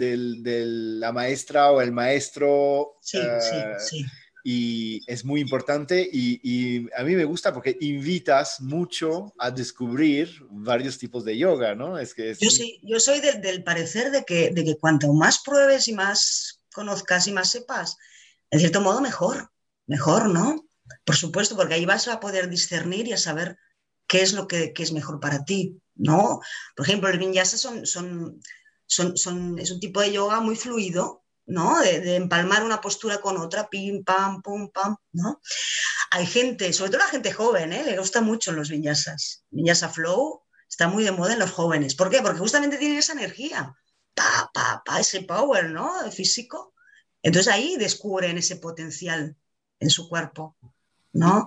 [0.98, 2.98] la maestra o el maestro.
[3.00, 4.04] Sí, sí, ah, sí.
[4.42, 10.98] Y es muy importante y, a mí me gusta porque invitas mucho a descubrir varios
[10.98, 11.98] tipos de yoga, ¿no?
[11.98, 15.88] Es que yo, sí, yo soy del, parecer de que, de que cuanto más pruebes
[15.88, 17.96] y más conozcas y más sepas,
[18.50, 19.50] en cierto modo mejor,
[19.86, 20.66] mejor, ¿no?
[21.04, 23.58] Por supuesto, porque ahí vas a poder discernir y a saber
[24.06, 26.40] qué es lo que, es mejor para ti, ¿no?
[26.74, 28.40] Por ejemplo, el vinyasa son, son,
[28.86, 31.19] son, es un tipo de yoga muy fluido,
[31.50, 31.80] ¿no?
[31.80, 35.40] De, empalmar una postura con otra, pim, pam, pum, pam, ¿no?
[36.10, 37.84] Hay gente, sobre todo la gente joven, ¿eh?
[37.84, 39.44] le gusta mucho los vinyasas.
[39.50, 41.94] Vinyasa flow está muy de moda en los jóvenes.
[41.94, 42.22] ¿Por qué?
[42.22, 43.74] Porque justamente tienen esa energía,
[44.14, 45.92] pa, pa, pa, ese power, ¿no?
[46.10, 46.74] Físico.
[47.22, 49.36] Entonces ahí descubren ese potencial
[49.78, 50.56] en su cuerpo.
[51.12, 51.46] ¿no?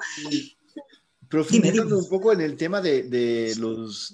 [1.34, 3.56] Profundizando un poco en el tema de,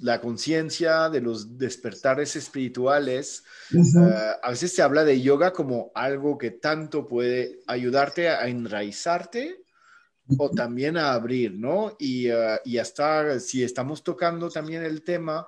[0.03, 3.77] la conciencia, de los despertares espirituales, eh,
[4.41, 9.65] a veces se habla de yoga como algo que tanto puede ayudarte a enraizarte
[10.37, 11.97] o también a abrir, ¿no?
[11.99, 15.45] Y, uh, y, hasta si estamos tocando también el tema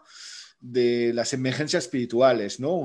[0.59, 2.83] de las emergencias espirituales, ¿no?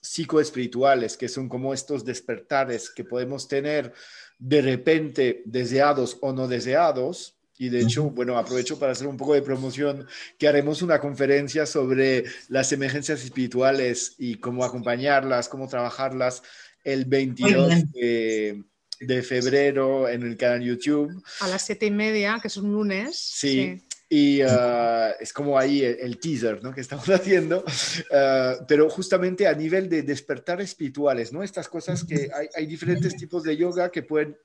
[0.00, 3.92] Psicoespirituales, que son como estos despertares que podemos tener
[4.38, 7.36] de repente deseados o no deseados.
[7.56, 10.06] Y de hecho, bueno, aprovecho para hacer un poco de promoción,
[10.38, 16.42] que haremos una conferencia sobre las emergencias espirituales y cómo acompañarlas, cómo trabajarlas
[16.82, 21.22] el 22 de, febrero en el canal YouTube.
[21.40, 23.16] A las siete y media, que es un lunes.
[23.18, 23.80] sí.
[24.06, 26.72] Y ah, es como ahí el, teaser ¿no?
[26.72, 27.64] que estamos haciendo,
[28.12, 31.42] ah, pero justamente a nivel de despertar espirituales, ¿no?
[31.42, 34.36] Estas cosas que hay, hay diferentes tipos de yoga que pueden,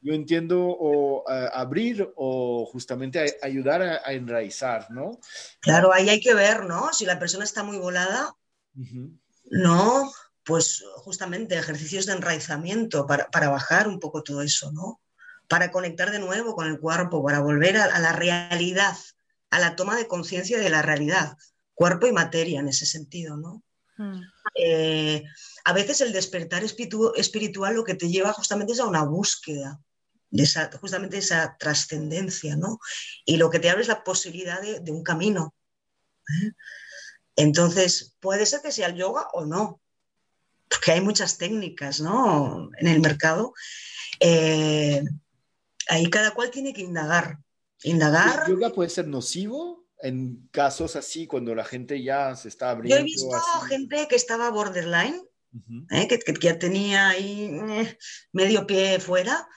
[0.00, 5.20] yo entiendo, o abrir o justamente ayudar a, enraizar, ¿no?
[5.60, 6.92] Claro, ahí hay que ver, ¿no?
[6.92, 8.34] Si la persona está muy volada,
[9.50, 10.10] ¿no?
[10.44, 15.00] Pues justamente ejercicios de enraizamiento para, para bajar un poco todo eso, ¿no?
[15.50, 18.96] para conectar de nuevo con el cuerpo, para volver a, la realidad,
[19.50, 21.36] a la toma de conciencia de la realidad,
[21.74, 23.64] cuerpo y materia en ese sentido, ¿no?
[23.96, 24.20] Hmm.
[24.54, 25.24] Eh,
[25.64, 29.80] a veces el despertar espiritual lo que te lleva justamente es a una búsqueda,
[30.30, 32.78] de esa, justamente esa trascendencia, ¿no?
[33.24, 35.54] Y lo que te abre es la posibilidad de, un camino.
[36.28, 36.52] ¿eh?
[37.36, 39.80] Entonces, puede ser que sea el yoga o no,
[40.68, 42.70] porque hay muchas técnicas, ¿no?
[42.78, 43.54] En el mercado.
[44.20, 45.02] Eh,
[45.88, 47.38] ahí cada cual tiene que indagar.
[47.82, 48.44] Indagar.
[48.46, 52.96] ¿El yoga puede ser nocivo en casos así, cuando la gente ya se está abriendo?
[52.96, 55.20] Yo he visto gente que estaba borderline
[55.90, 56.08] ¿eh?
[56.08, 57.98] que, que, ya tenía ahí eh,
[58.32, 59.48] medio pie fuera,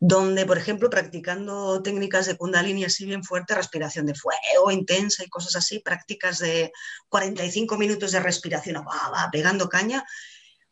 [0.00, 5.28] donde, por ejemplo, practicando técnicas de kundalini así bien fuerte, respiración de fuego intensa y
[5.28, 6.72] cosas así, prácticas de
[7.08, 10.04] 45 minutos de respiración, va, pegando caña,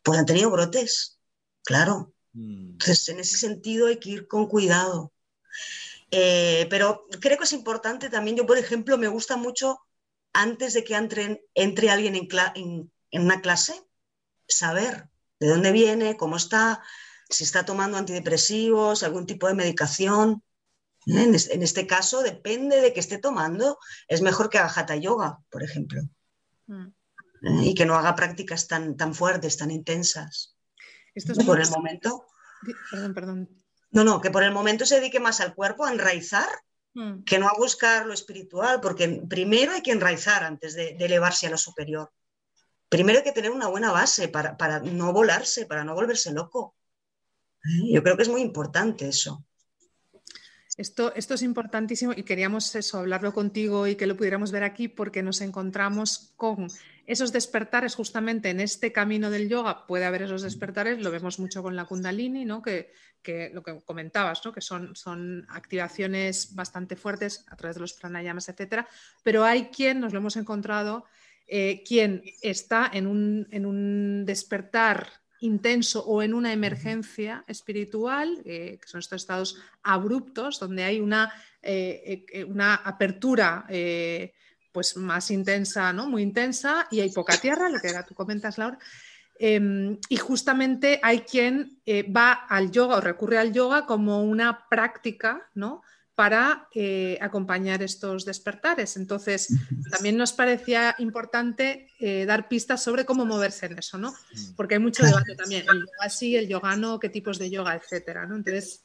[0.03, 1.19] pues han tenido brotes,
[1.65, 2.15] claro.
[2.33, 2.73] Mm.
[2.73, 5.13] Entonces, en ese sentido hay que ir con cuidado.
[6.13, 9.81] Eh, pero creo que es importante también, yo por ejemplo, me gusta mucho,
[10.33, 13.75] antes de que entre, entre alguien en, en una clase,
[14.47, 15.09] saber
[15.41, 16.83] de dónde viene, cómo está,
[17.29, 20.43] si está tomando antidepresivos, algún tipo de medicación.
[21.07, 21.33] ¿eh?
[21.51, 25.63] En, este caso, depende de qué esté tomando, es mejor que haga hatha yoga, por
[25.63, 26.03] ejemplo.
[26.67, 26.87] Mm.
[27.43, 27.65] ¿Eh?
[27.65, 30.57] Y que no haga prácticas tan, tan fuertes, tan intensas.
[31.15, 32.27] Esto es por el momento.
[32.91, 33.49] Perdón, perdón.
[33.91, 36.49] No, no, que por el momento se dedique más al cuerpo, a enraizar,
[36.95, 37.25] mm.
[37.25, 41.51] que no a buscar lo espiritual, porque primero hay que enraizar antes de elevarse a
[41.51, 42.11] lo superior
[42.89, 46.76] primero hay que tener una buena base para, no volarse, para no volverse loco.
[47.93, 49.45] Yo creo que es muy importante eso.
[50.77, 54.89] Esto, esto, es importantísimo y queríamos eso, hablarlo contigo y que lo pudiéramos ver aquí
[54.89, 56.69] porque nos encontramos con
[57.07, 59.87] esos despertares justamente en este camino del yoga.
[59.87, 62.61] Puede haber esos despertares, lo vemos mucho con la kundalini, ¿no?
[62.61, 62.93] que,
[63.55, 64.53] lo que comentabas, ¿no?
[64.53, 68.87] que son, son activaciones bastante fuertes a través de los pranayamas, etcétera.
[69.23, 71.05] Pero hay quien, nos lo hemos encontrado,
[71.47, 75.09] eh, quien está en un, despertar
[75.47, 81.33] intenso o en una emergencia espiritual, eh, que son estos estados abruptos, donde hay una,
[81.63, 83.67] eh, una apertura
[84.73, 86.07] pues más intensa, ¿no?
[86.07, 88.79] muy intensa, y hay poca tierra, lo que tú comentas, Laura.
[89.39, 91.81] Em, y justamente hay quien
[92.15, 95.83] va al yoga o recurre al yoga como una práctica, ¿no?
[96.17, 98.97] Para eh, acompañar estos despertares.
[98.97, 99.49] Entonces,
[99.91, 104.15] también nos parecía importante eh, dar pistas sobre cómo moverse en eso, ¿no?
[104.57, 107.77] Porque hay mucho debate también, el yoga sí, el yoga no, qué tipos de yoga,
[107.77, 108.35] etcétera, ¿no?
[108.35, 108.81] Entonces,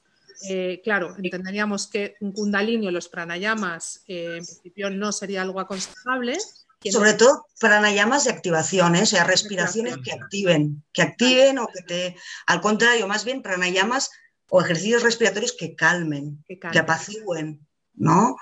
[0.49, 6.37] eh, claro, entenderíamos que un kundalini o los pranayamas en principio no sería algo aconsejable.
[6.83, 12.15] Sobre todo pranayamas de activaciones, o sea, respiraciones que activen, que activen o que te...
[12.47, 14.09] Al contrario, más bien pranayamas
[14.53, 18.35] o ejercicios respiratorios que calmen, que, apacigüen, ¿no?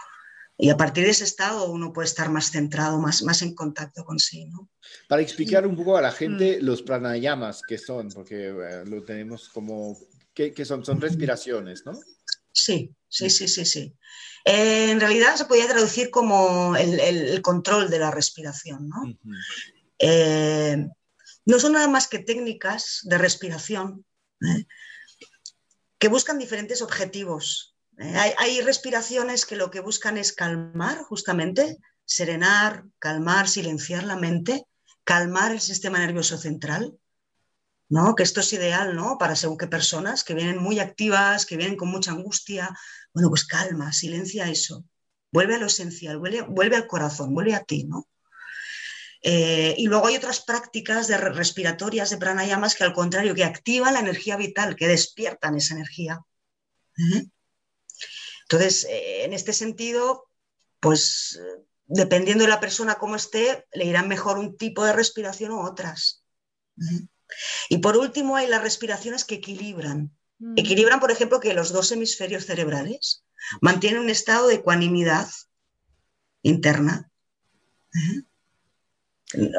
[0.57, 4.03] Y a partir de ese estado uno puede estar más centrado, más, más en contacto
[4.03, 4.71] con sí, ¿no?
[5.07, 6.65] Para explicar un poco a la gente mm.
[6.65, 9.99] los pranayamas que son, porque eh, lo tenemos como,
[10.33, 10.83] ¿qué, son?
[10.83, 11.93] Son respiraciones, ¿no?
[12.51, 13.95] Sí, sí, sí, sí, sí.
[14.45, 19.15] Eh, en realidad se podría traducir como el, control de la respiración, ¿no?
[19.99, 20.87] Eh,
[21.45, 24.05] no son nada más que técnicas de respiración
[25.99, 27.75] que buscan diferentes objetivos.
[27.97, 34.65] Eh, hay, respiraciones que lo que buscan es calmar, justamente, serenar, calmar, silenciar la mente,
[35.03, 36.97] calmar el sistema nervioso central,
[37.89, 38.15] ¿no?
[38.15, 39.17] Que esto es ideal, ¿no?
[39.17, 42.69] Para según qué personas que vienen muy activas, que vienen con mucha angustia.
[43.13, 44.85] Bueno, pues calma, silencia eso.
[45.31, 48.07] Vuelve a lo esencial, vuelve, vuelve al corazón, vuelve a ti, ¿no?
[49.21, 53.93] Eh, y luego hay otras prácticas de respiratorias de pranayamas que al contrario, que activan
[53.93, 56.21] la energía vital, que despiertan esa energía.
[56.97, 57.25] ¿Eh?
[58.43, 60.29] Entonces, eh, en este sentido,
[60.79, 61.39] pues
[61.85, 66.23] dependiendo de la persona cómo esté, le irán mejor un tipo de respiración u otras.
[67.67, 70.15] Y por último, hay las respiraciones que equilibran.
[70.37, 70.53] Mm.
[70.57, 73.25] Equilibran, por ejemplo, que los dos hemisferios cerebrales
[73.61, 75.27] mantienen un estado de ecuanimidad
[76.43, 77.11] interna.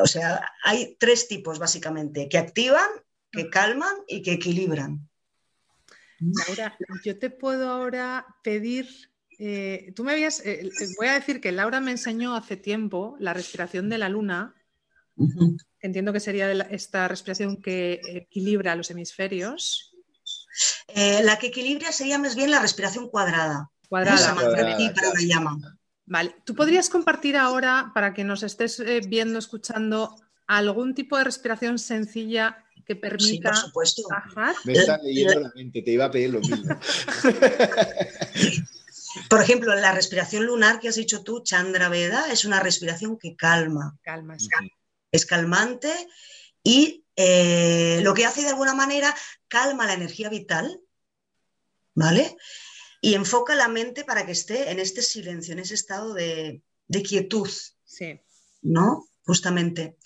[0.02, 2.88] O sea, hay tres tipos básicamente, que activan,
[3.30, 5.08] que calman y que equilibran.
[6.20, 8.88] Laura, yo te puedo ahora pedir,
[9.38, 13.16] eh, tú me habías, eh, eh, voy a decir que Laura me enseñó hace tiempo
[13.20, 14.54] la respiración de la luna.
[15.80, 19.94] Entiendo que sería esta respiración que equilibra los hemisferios.
[20.94, 23.70] la que equilibra sería más bien la respiración cuadrada.
[23.88, 24.34] Cuadrada.
[25.26, 25.58] llama.
[26.10, 30.16] Vale, ¿tú podrías compartir ahora, para que nos estés eh, viendo, escuchando,
[30.48, 34.02] algún tipo de respiración sencilla que permita sí, por supuesto.
[34.64, 36.74] Me están leyendo la mente, te iba a pedir lo mismo.
[39.28, 43.36] Por ejemplo, la respiración lunar que has dicho tú, Chandra Veda, es una respiración que
[43.36, 43.96] calma.
[44.02, 44.36] Calma,
[45.12, 45.92] Es calmante
[46.64, 49.14] y eh, lo que hace de alguna manera
[49.46, 50.80] calma la energía vital,
[51.94, 52.36] ¿vale?
[53.00, 56.62] Y enfoca la mente para que esté en este silencio, en ese estado de,
[57.04, 57.50] quietud.
[57.84, 58.20] Sí.
[58.62, 59.08] ¿No?
[59.24, 59.96] Justamente.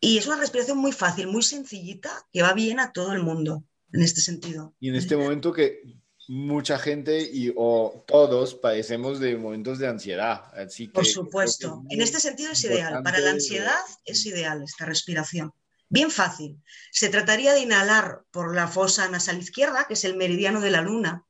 [0.00, 3.64] Y es una respiración muy fácil, muy sencillita, que va bien a todo el mundo
[3.92, 4.74] en este sentido.
[4.80, 5.82] Y en este momento que
[6.28, 10.44] mucha gente y o todos padecemos de momentos de ansiedad.
[10.54, 11.82] Así Por supuesto.
[11.90, 13.02] En este sentido es ideal.
[13.02, 15.52] Para la ansiedad es ideal esta respiración.
[15.88, 16.62] Bien fácil.
[16.90, 20.80] Se trataría de inhalar por la fosa nasal izquierda, que es el meridiano de la
[20.80, 21.26] luna.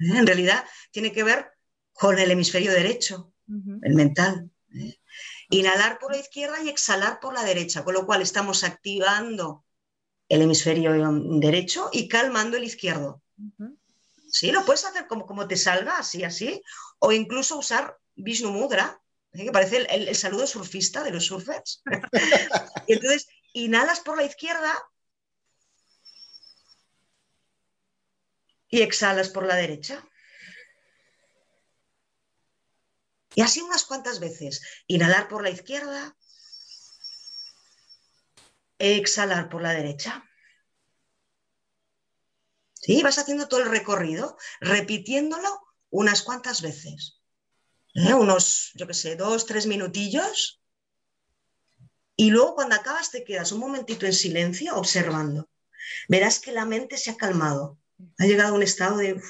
[0.00, 0.18] ¿Eh?
[0.18, 1.50] En realidad tiene que ver
[1.92, 3.32] con el hemisferio derecho,
[3.82, 4.50] el mental.
[4.74, 4.98] ¿eh?
[5.50, 9.64] Inhalar por la izquierda y exhalar por la derecha, con lo cual estamos activando
[10.28, 10.92] el hemisferio
[11.38, 13.22] derecho y calmando el izquierdo.
[14.28, 16.60] Sí, lo puedes hacer como, como te salga, así, así,
[16.98, 19.00] o incluso usar Vishnu Mudra,
[19.32, 19.44] ¿eh?
[19.44, 21.82] que parece el, saludo surfista de los surfers.
[22.88, 24.74] y entonces, inhalas por la izquierda
[28.74, 30.04] y exhalas por la derecha.
[33.36, 34.62] Y así unas cuantas veces.
[34.88, 36.16] Inhalar por la izquierda,
[38.80, 40.28] exhalar por la derecha.
[42.72, 43.00] ¿Sí?
[43.04, 45.48] Vas haciendo todo el recorrido, repitiéndolo
[45.90, 47.20] unas cuantas veces.
[47.94, 48.12] ¿Eh?
[48.12, 50.60] Unos, yo qué sé, dos, tres minutillos.
[52.16, 55.48] Y luego cuando acabas te quedas un momentito en silencio observando.
[56.08, 57.78] Verás que la mente se ha calmado.
[58.18, 59.20] Ha llegado a un estado de...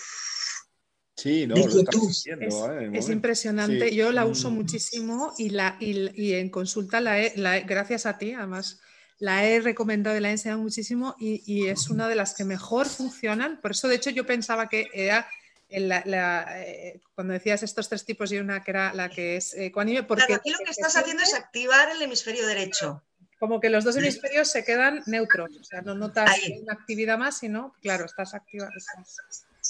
[1.16, 2.90] Sí, no, ¿eh?
[2.92, 3.94] es, impresionante.
[3.94, 4.54] Yo la uso mm.
[4.54, 8.80] muchísimo y, la, y, en consulta, la, gracias a ti, además,
[9.18, 12.86] la he recomendado y la he enseñado muchísimo y, es una de las que mejor
[12.88, 13.60] funcionan.
[13.60, 15.28] Por eso, de hecho, yo pensaba que era
[15.68, 20.02] eh, cuando decías estos tres tipos y una que era la que es ecuánime.
[20.02, 23.02] Porque aquí lo que estás haciendo es activar el hemisferio derecho.
[23.38, 26.30] Como que los dos hemisferios se quedan neutros, o sea, no notas
[26.62, 28.68] una actividad más, sino, claro, estás activa.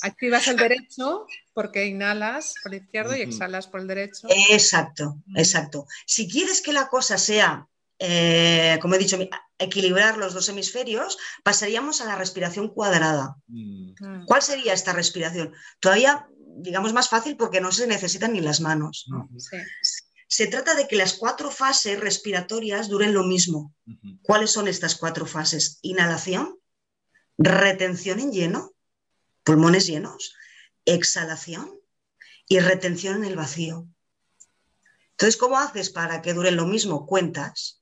[0.02, 4.26] Activas el derecho porque inhalas por el izquierdo y exhalas por el derecho.
[4.50, 5.86] Exacto, exacto.
[6.06, 7.66] Si quieres que la cosa sea,
[7.98, 9.16] eh, como he dicho,
[9.58, 13.36] equilibrar los dos hemisferios, pasaríamos a la respiración cuadrada.
[13.46, 14.24] Mm.
[14.26, 15.54] ¿Cuál sería esta respiración?
[15.80, 19.06] Todavía, digamos, más fácil porque no se necesitan ni las manos.
[20.34, 23.72] Se trata de que las cuatro fases respiratorias duren lo mismo.
[24.20, 25.78] ¿Cuáles son estas cuatro fases?
[25.80, 26.58] Inhalación,
[27.38, 28.74] retención en lleno,
[29.44, 30.34] pulmones llenos,
[30.84, 31.70] exhalación
[32.48, 33.86] y retención en el vacío.
[35.10, 37.06] Entonces, ¿cómo haces para que dure lo mismo?
[37.06, 37.80] Cuentas.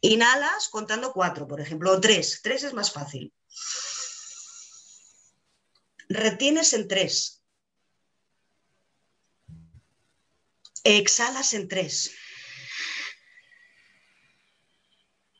[0.00, 2.38] Inhalas contando cuatro, por ejemplo, o tres.
[2.40, 3.34] Tres es más fácil.
[6.08, 7.39] Retienes en tres.
[10.98, 12.12] Exhalas en tres.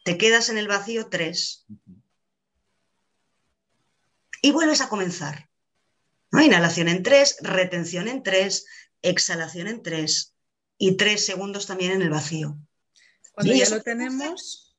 [0.04, 1.66] Te quedas en el vacío tres.
[4.42, 5.50] Y vuelves a comenzar.
[6.32, 8.66] Inhalación en tres, retención en tres,
[9.02, 10.34] exhalación en tres
[10.78, 12.56] y tres segundos también en el vacío.
[13.32, 14.76] Cuando ya lo tenemos,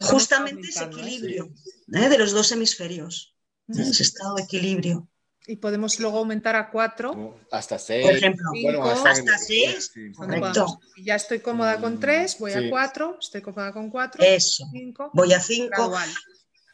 [0.00, 1.52] justamente ese equilibrio
[1.92, 2.08] ¿eh?
[2.08, 3.36] de los dos hemisferios,
[3.68, 5.08] ese estado de equilibrio.
[5.46, 7.38] Y podemos luego aumentar a cuatro.
[7.50, 8.06] hasta seis.
[8.06, 8.50] Por ejemplo,
[8.82, 9.92] hasta, seis.
[10.16, 10.80] correcto.
[10.96, 14.24] Ya estoy cómoda con tres, voy a cuatro, estoy cómoda con cuatro.
[14.24, 14.64] Eso.
[15.12, 15.76] voy a cinco.
[15.76, 16.10] Gradual.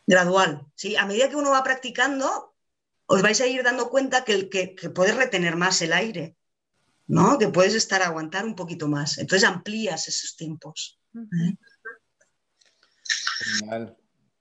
[0.07, 0.66] Gradual.
[0.75, 2.55] Sí, a medida que uno va practicando,
[3.07, 6.37] os vais a ir dando cuenta que, que, que puedes retener más el aire,
[7.09, 7.39] ¿no?
[7.39, 9.18] Que puedes estar a aguantar un poquito más.
[9.18, 11.01] Entonces amplías esos tiempos.
[11.16, 11.57] ¿eh?
[13.59, 13.97] Genial.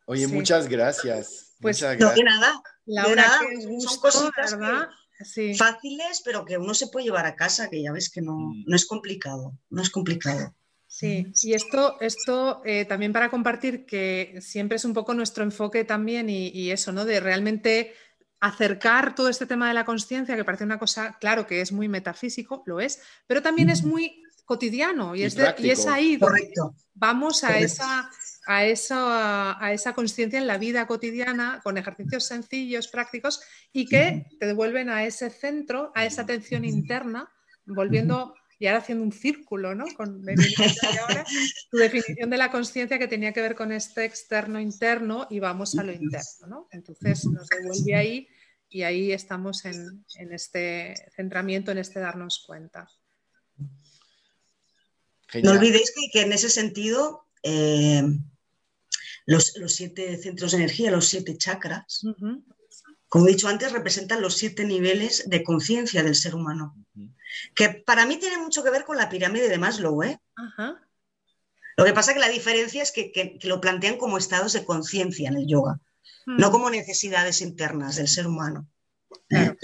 [0.05, 1.55] Oye, muchas gracias.
[1.61, 2.61] Pues no, de nada.
[2.89, 3.39] Laura,
[3.79, 4.57] son cositas
[5.57, 8.63] fáciles, pero que uno se puede llevar a casa, que ya ves que no, mm.
[8.65, 10.55] no es complicado, no es complicado.
[10.87, 15.83] Sí, y esto, esto eh, también para compartir que siempre es un poco nuestro enfoque
[15.83, 17.05] también y, y eso, ¿no?
[17.05, 17.93] De realmente
[18.39, 21.87] acercar todo este tema de la conciencia, que parece una cosa, claro, que es muy
[21.87, 25.37] metafísico, lo es, pero también es muy cotidiano y, es,
[25.85, 26.51] ahí donde
[26.95, 28.09] vamos a esa,
[28.47, 33.41] a esa, a esa conciencia en la vida cotidiana con ejercicios sencillos, prácticos
[33.71, 37.29] y que te devuelven a ese centro, a esa atención interna,
[37.67, 39.85] volviendo y ahora haciendo un círculo, ¿no?
[39.95, 40.19] Con
[41.69, 45.77] tu definición de la conciencia que tenía que ver con este externo interno y vamos
[45.77, 46.67] a lo interno, ¿no?
[46.71, 48.27] Entonces nos devuelve ahí
[48.67, 52.89] y ahí estamos en, este centramiento, en este darnos cuenta.
[55.43, 58.03] No olvidéis que, en ese sentido eh,
[59.25, 62.05] los, siete centros de energía, los siete chakras,
[63.07, 66.75] como he dicho antes, representan los siete niveles de conciencia del ser humano
[67.55, 70.03] que para mí tiene mucho que ver con la pirámide de Maslow.
[70.03, 70.19] ¿eh?
[71.77, 75.29] Lo que pasa es que la diferencia es que, lo plantean como estados de conciencia
[75.29, 75.79] en el yoga,
[76.25, 76.51] no hmm.
[76.51, 78.67] como necesidades internas del ser humano.
[79.29, 79.55] ¿eh?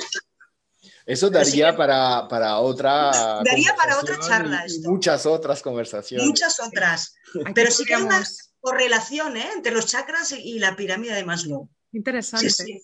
[1.05, 3.11] Eso daría para, para, otra.
[3.43, 4.65] Daría para otra charla.
[4.65, 4.89] Esto.
[4.89, 6.25] Muchas otras conversaciones.
[6.25, 7.15] Muchas otras.
[7.53, 8.23] Pero sí que hay una
[8.59, 9.49] correlación ¿eh?
[9.53, 11.69] entre los chakras y la pirámide de Maslow.
[11.91, 12.49] Interesante.
[12.49, 12.81] Sí,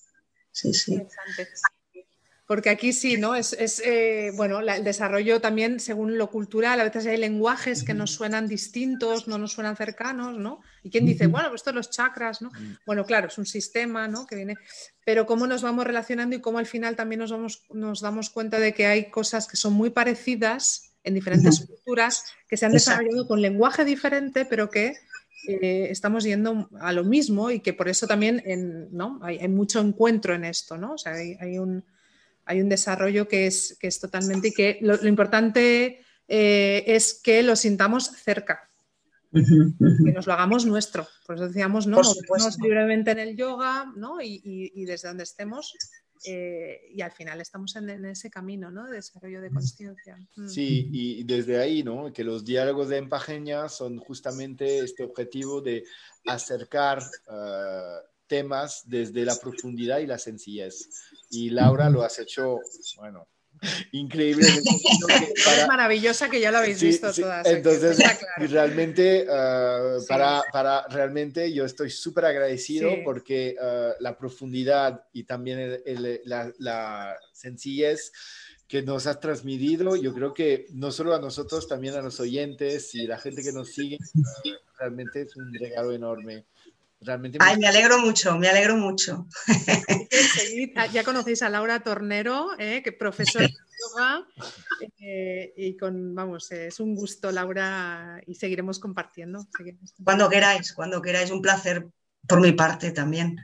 [0.51, 0.73] sí.
[0.73, 1.07] sí, sí.
[2.51, 3.33] Porque aquí sí, ¿no?
[3.33, 8.11] Es, eh, bueno, el desarrollo también según lo cultural, a veces hay lenguajes que nos
[8.11, 10.59] suenan distintos, no nos suenan cercanos, ¿no?
[10.83, 12.51] Y quién dice, bueno, pues esto los chakras, ¿no?
[12.85, 14.27] Bueno, claro, es un sistema, ¿no?
[14.27, 14.55] Que viene,
[15.05, 18.59] pero cómo nos vamos relacionando y cómo al final también nos, vamos, nos damos cuenta
[18.59, 23.29] de que hay cosas que son muy parecidas en diferentes culturas, que se han desarrollado
[23.29, 24.97] con lenguaje diferente, pero que
[25.47, 28.43] eh, estamos yendo a lo mismo y que por eso también
[28.91, 29.21] ¿no?
[29.23, 30.95] hay, mucho encuentro en esto, ¿no?
[30.95, 31.85] O sea, hay, un,
[32.51, 37.43] hay un, desarrollo que es, que es totalmente y que lo, importante eh, es que
[37.43, 38.69] lo sintamos cerca,
[39.31, 41.07] que nos lo hagamos nuestro.
[41.25, 41.97] Por eso decíamos, ¿no?
[41.97, 44.21] Movernos libremente en el yoga, ¿no?
[44.21, 45.73] Y, y, desde donde estemos,
[46.25, 48.85] eh, y al final estamos en, ese camino ¿no?
[48.85, 50.17] de desarrollo de conciencia.
[50.35, 50.47] Mm.
[50.47, 52.13] Sí, y desde ahí, ¿no?
[52.13, 55.83] que los diálogos de Empajeña son justamente este objetivo de
[56.27, 60.87] acercar uh, temas desde la profundidad y la sencillez.
[61.31, 62.59] Y Laura lo has hecho,
[62.95, 63.27] bueno,
[63.91, 64.47] increíble.
[65.51, 67.45] Es maravillosa que ya lo habéis visto todas.
[67.45, 67.97] Entonces,
[68.37, 75.81] realmente, uh, para, para, realmente yo estoy súper agradecido porque uh, la profundidad y también
[76.23, 78.13] la, la, sencillez
[78.65, 82.95] que nos has transmitido, yo creo que no solo a nosotros, también a los oyentes
[82.95, 86.45] y la gente que nos sigue, uh, realmente es un regalo enorme.
[87.03, 89.27] Realmente Ay, me alegro mucho, me alegro mucho.
[90.93, 92.83] ya conocéis a Laura Tornero, ¿eh?
[92.83, 94.27] que profesora de yoga,
[94.99, 99.47] eh, y con, vamos, es un gusto, Laura, y seguiremos compartiendo.
[100.03, 101.87] Cuando queráis, cuando queráis, un placer
[102.27, 103.35] por mi parte también.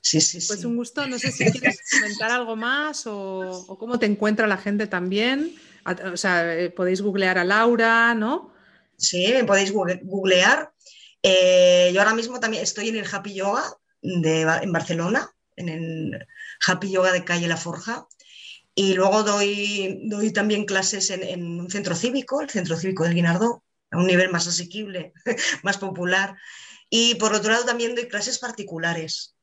[0.00, 4.06] Sí, sí, pues un gusto, no sé si quieres comentar algo más o, cómo te
[4.06, 5.54] encuentra la gente también.
[6.12, 8.52] O sea, eh, podéis googlear a Laura, ¿no?
[8.96, 10.72] Sí, podéis googlear
[11.22, 13.64] eh, yo ahora mismo también estoy en el Happy Yoga
[14.02, 16.26] de, en Barcelona, en el
[16.66, 18.06] Happy Yoga de Calle La Forja.
[18.74, 23.64] Y luego doy, doy también clases en, un centro cívico, el Centro Cívico del Guinardó,
[23.90, 25.14] a un nivel más asequible,
[25.62, 26.36] más popular.
[26.90, 29.34] Y por otro lado también doy clases particulares.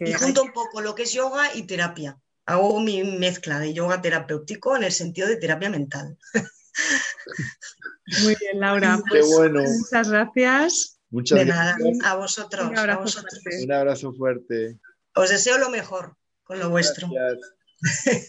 [0.00, 2.18] y junto un poco lo que es yoga y terapia.
[2.44, 6.18] Hago mi mezcla de yoga terapéutico en el sentido de terapia mental.
[8.22, 9.00] Muy bien, Laura.
[9.08, 9.62] Pues, bueno.
[9.62, 10.98] Muchas gracias.
[11.10, 12.68] Muchas de nada, a vosotros.
[12.68, 13.22] Un abrazo,
[13.62, 14.78] Un abrazo fuerte.
[15.14, 17.08] Os deseo lo mejor con lo vuestro.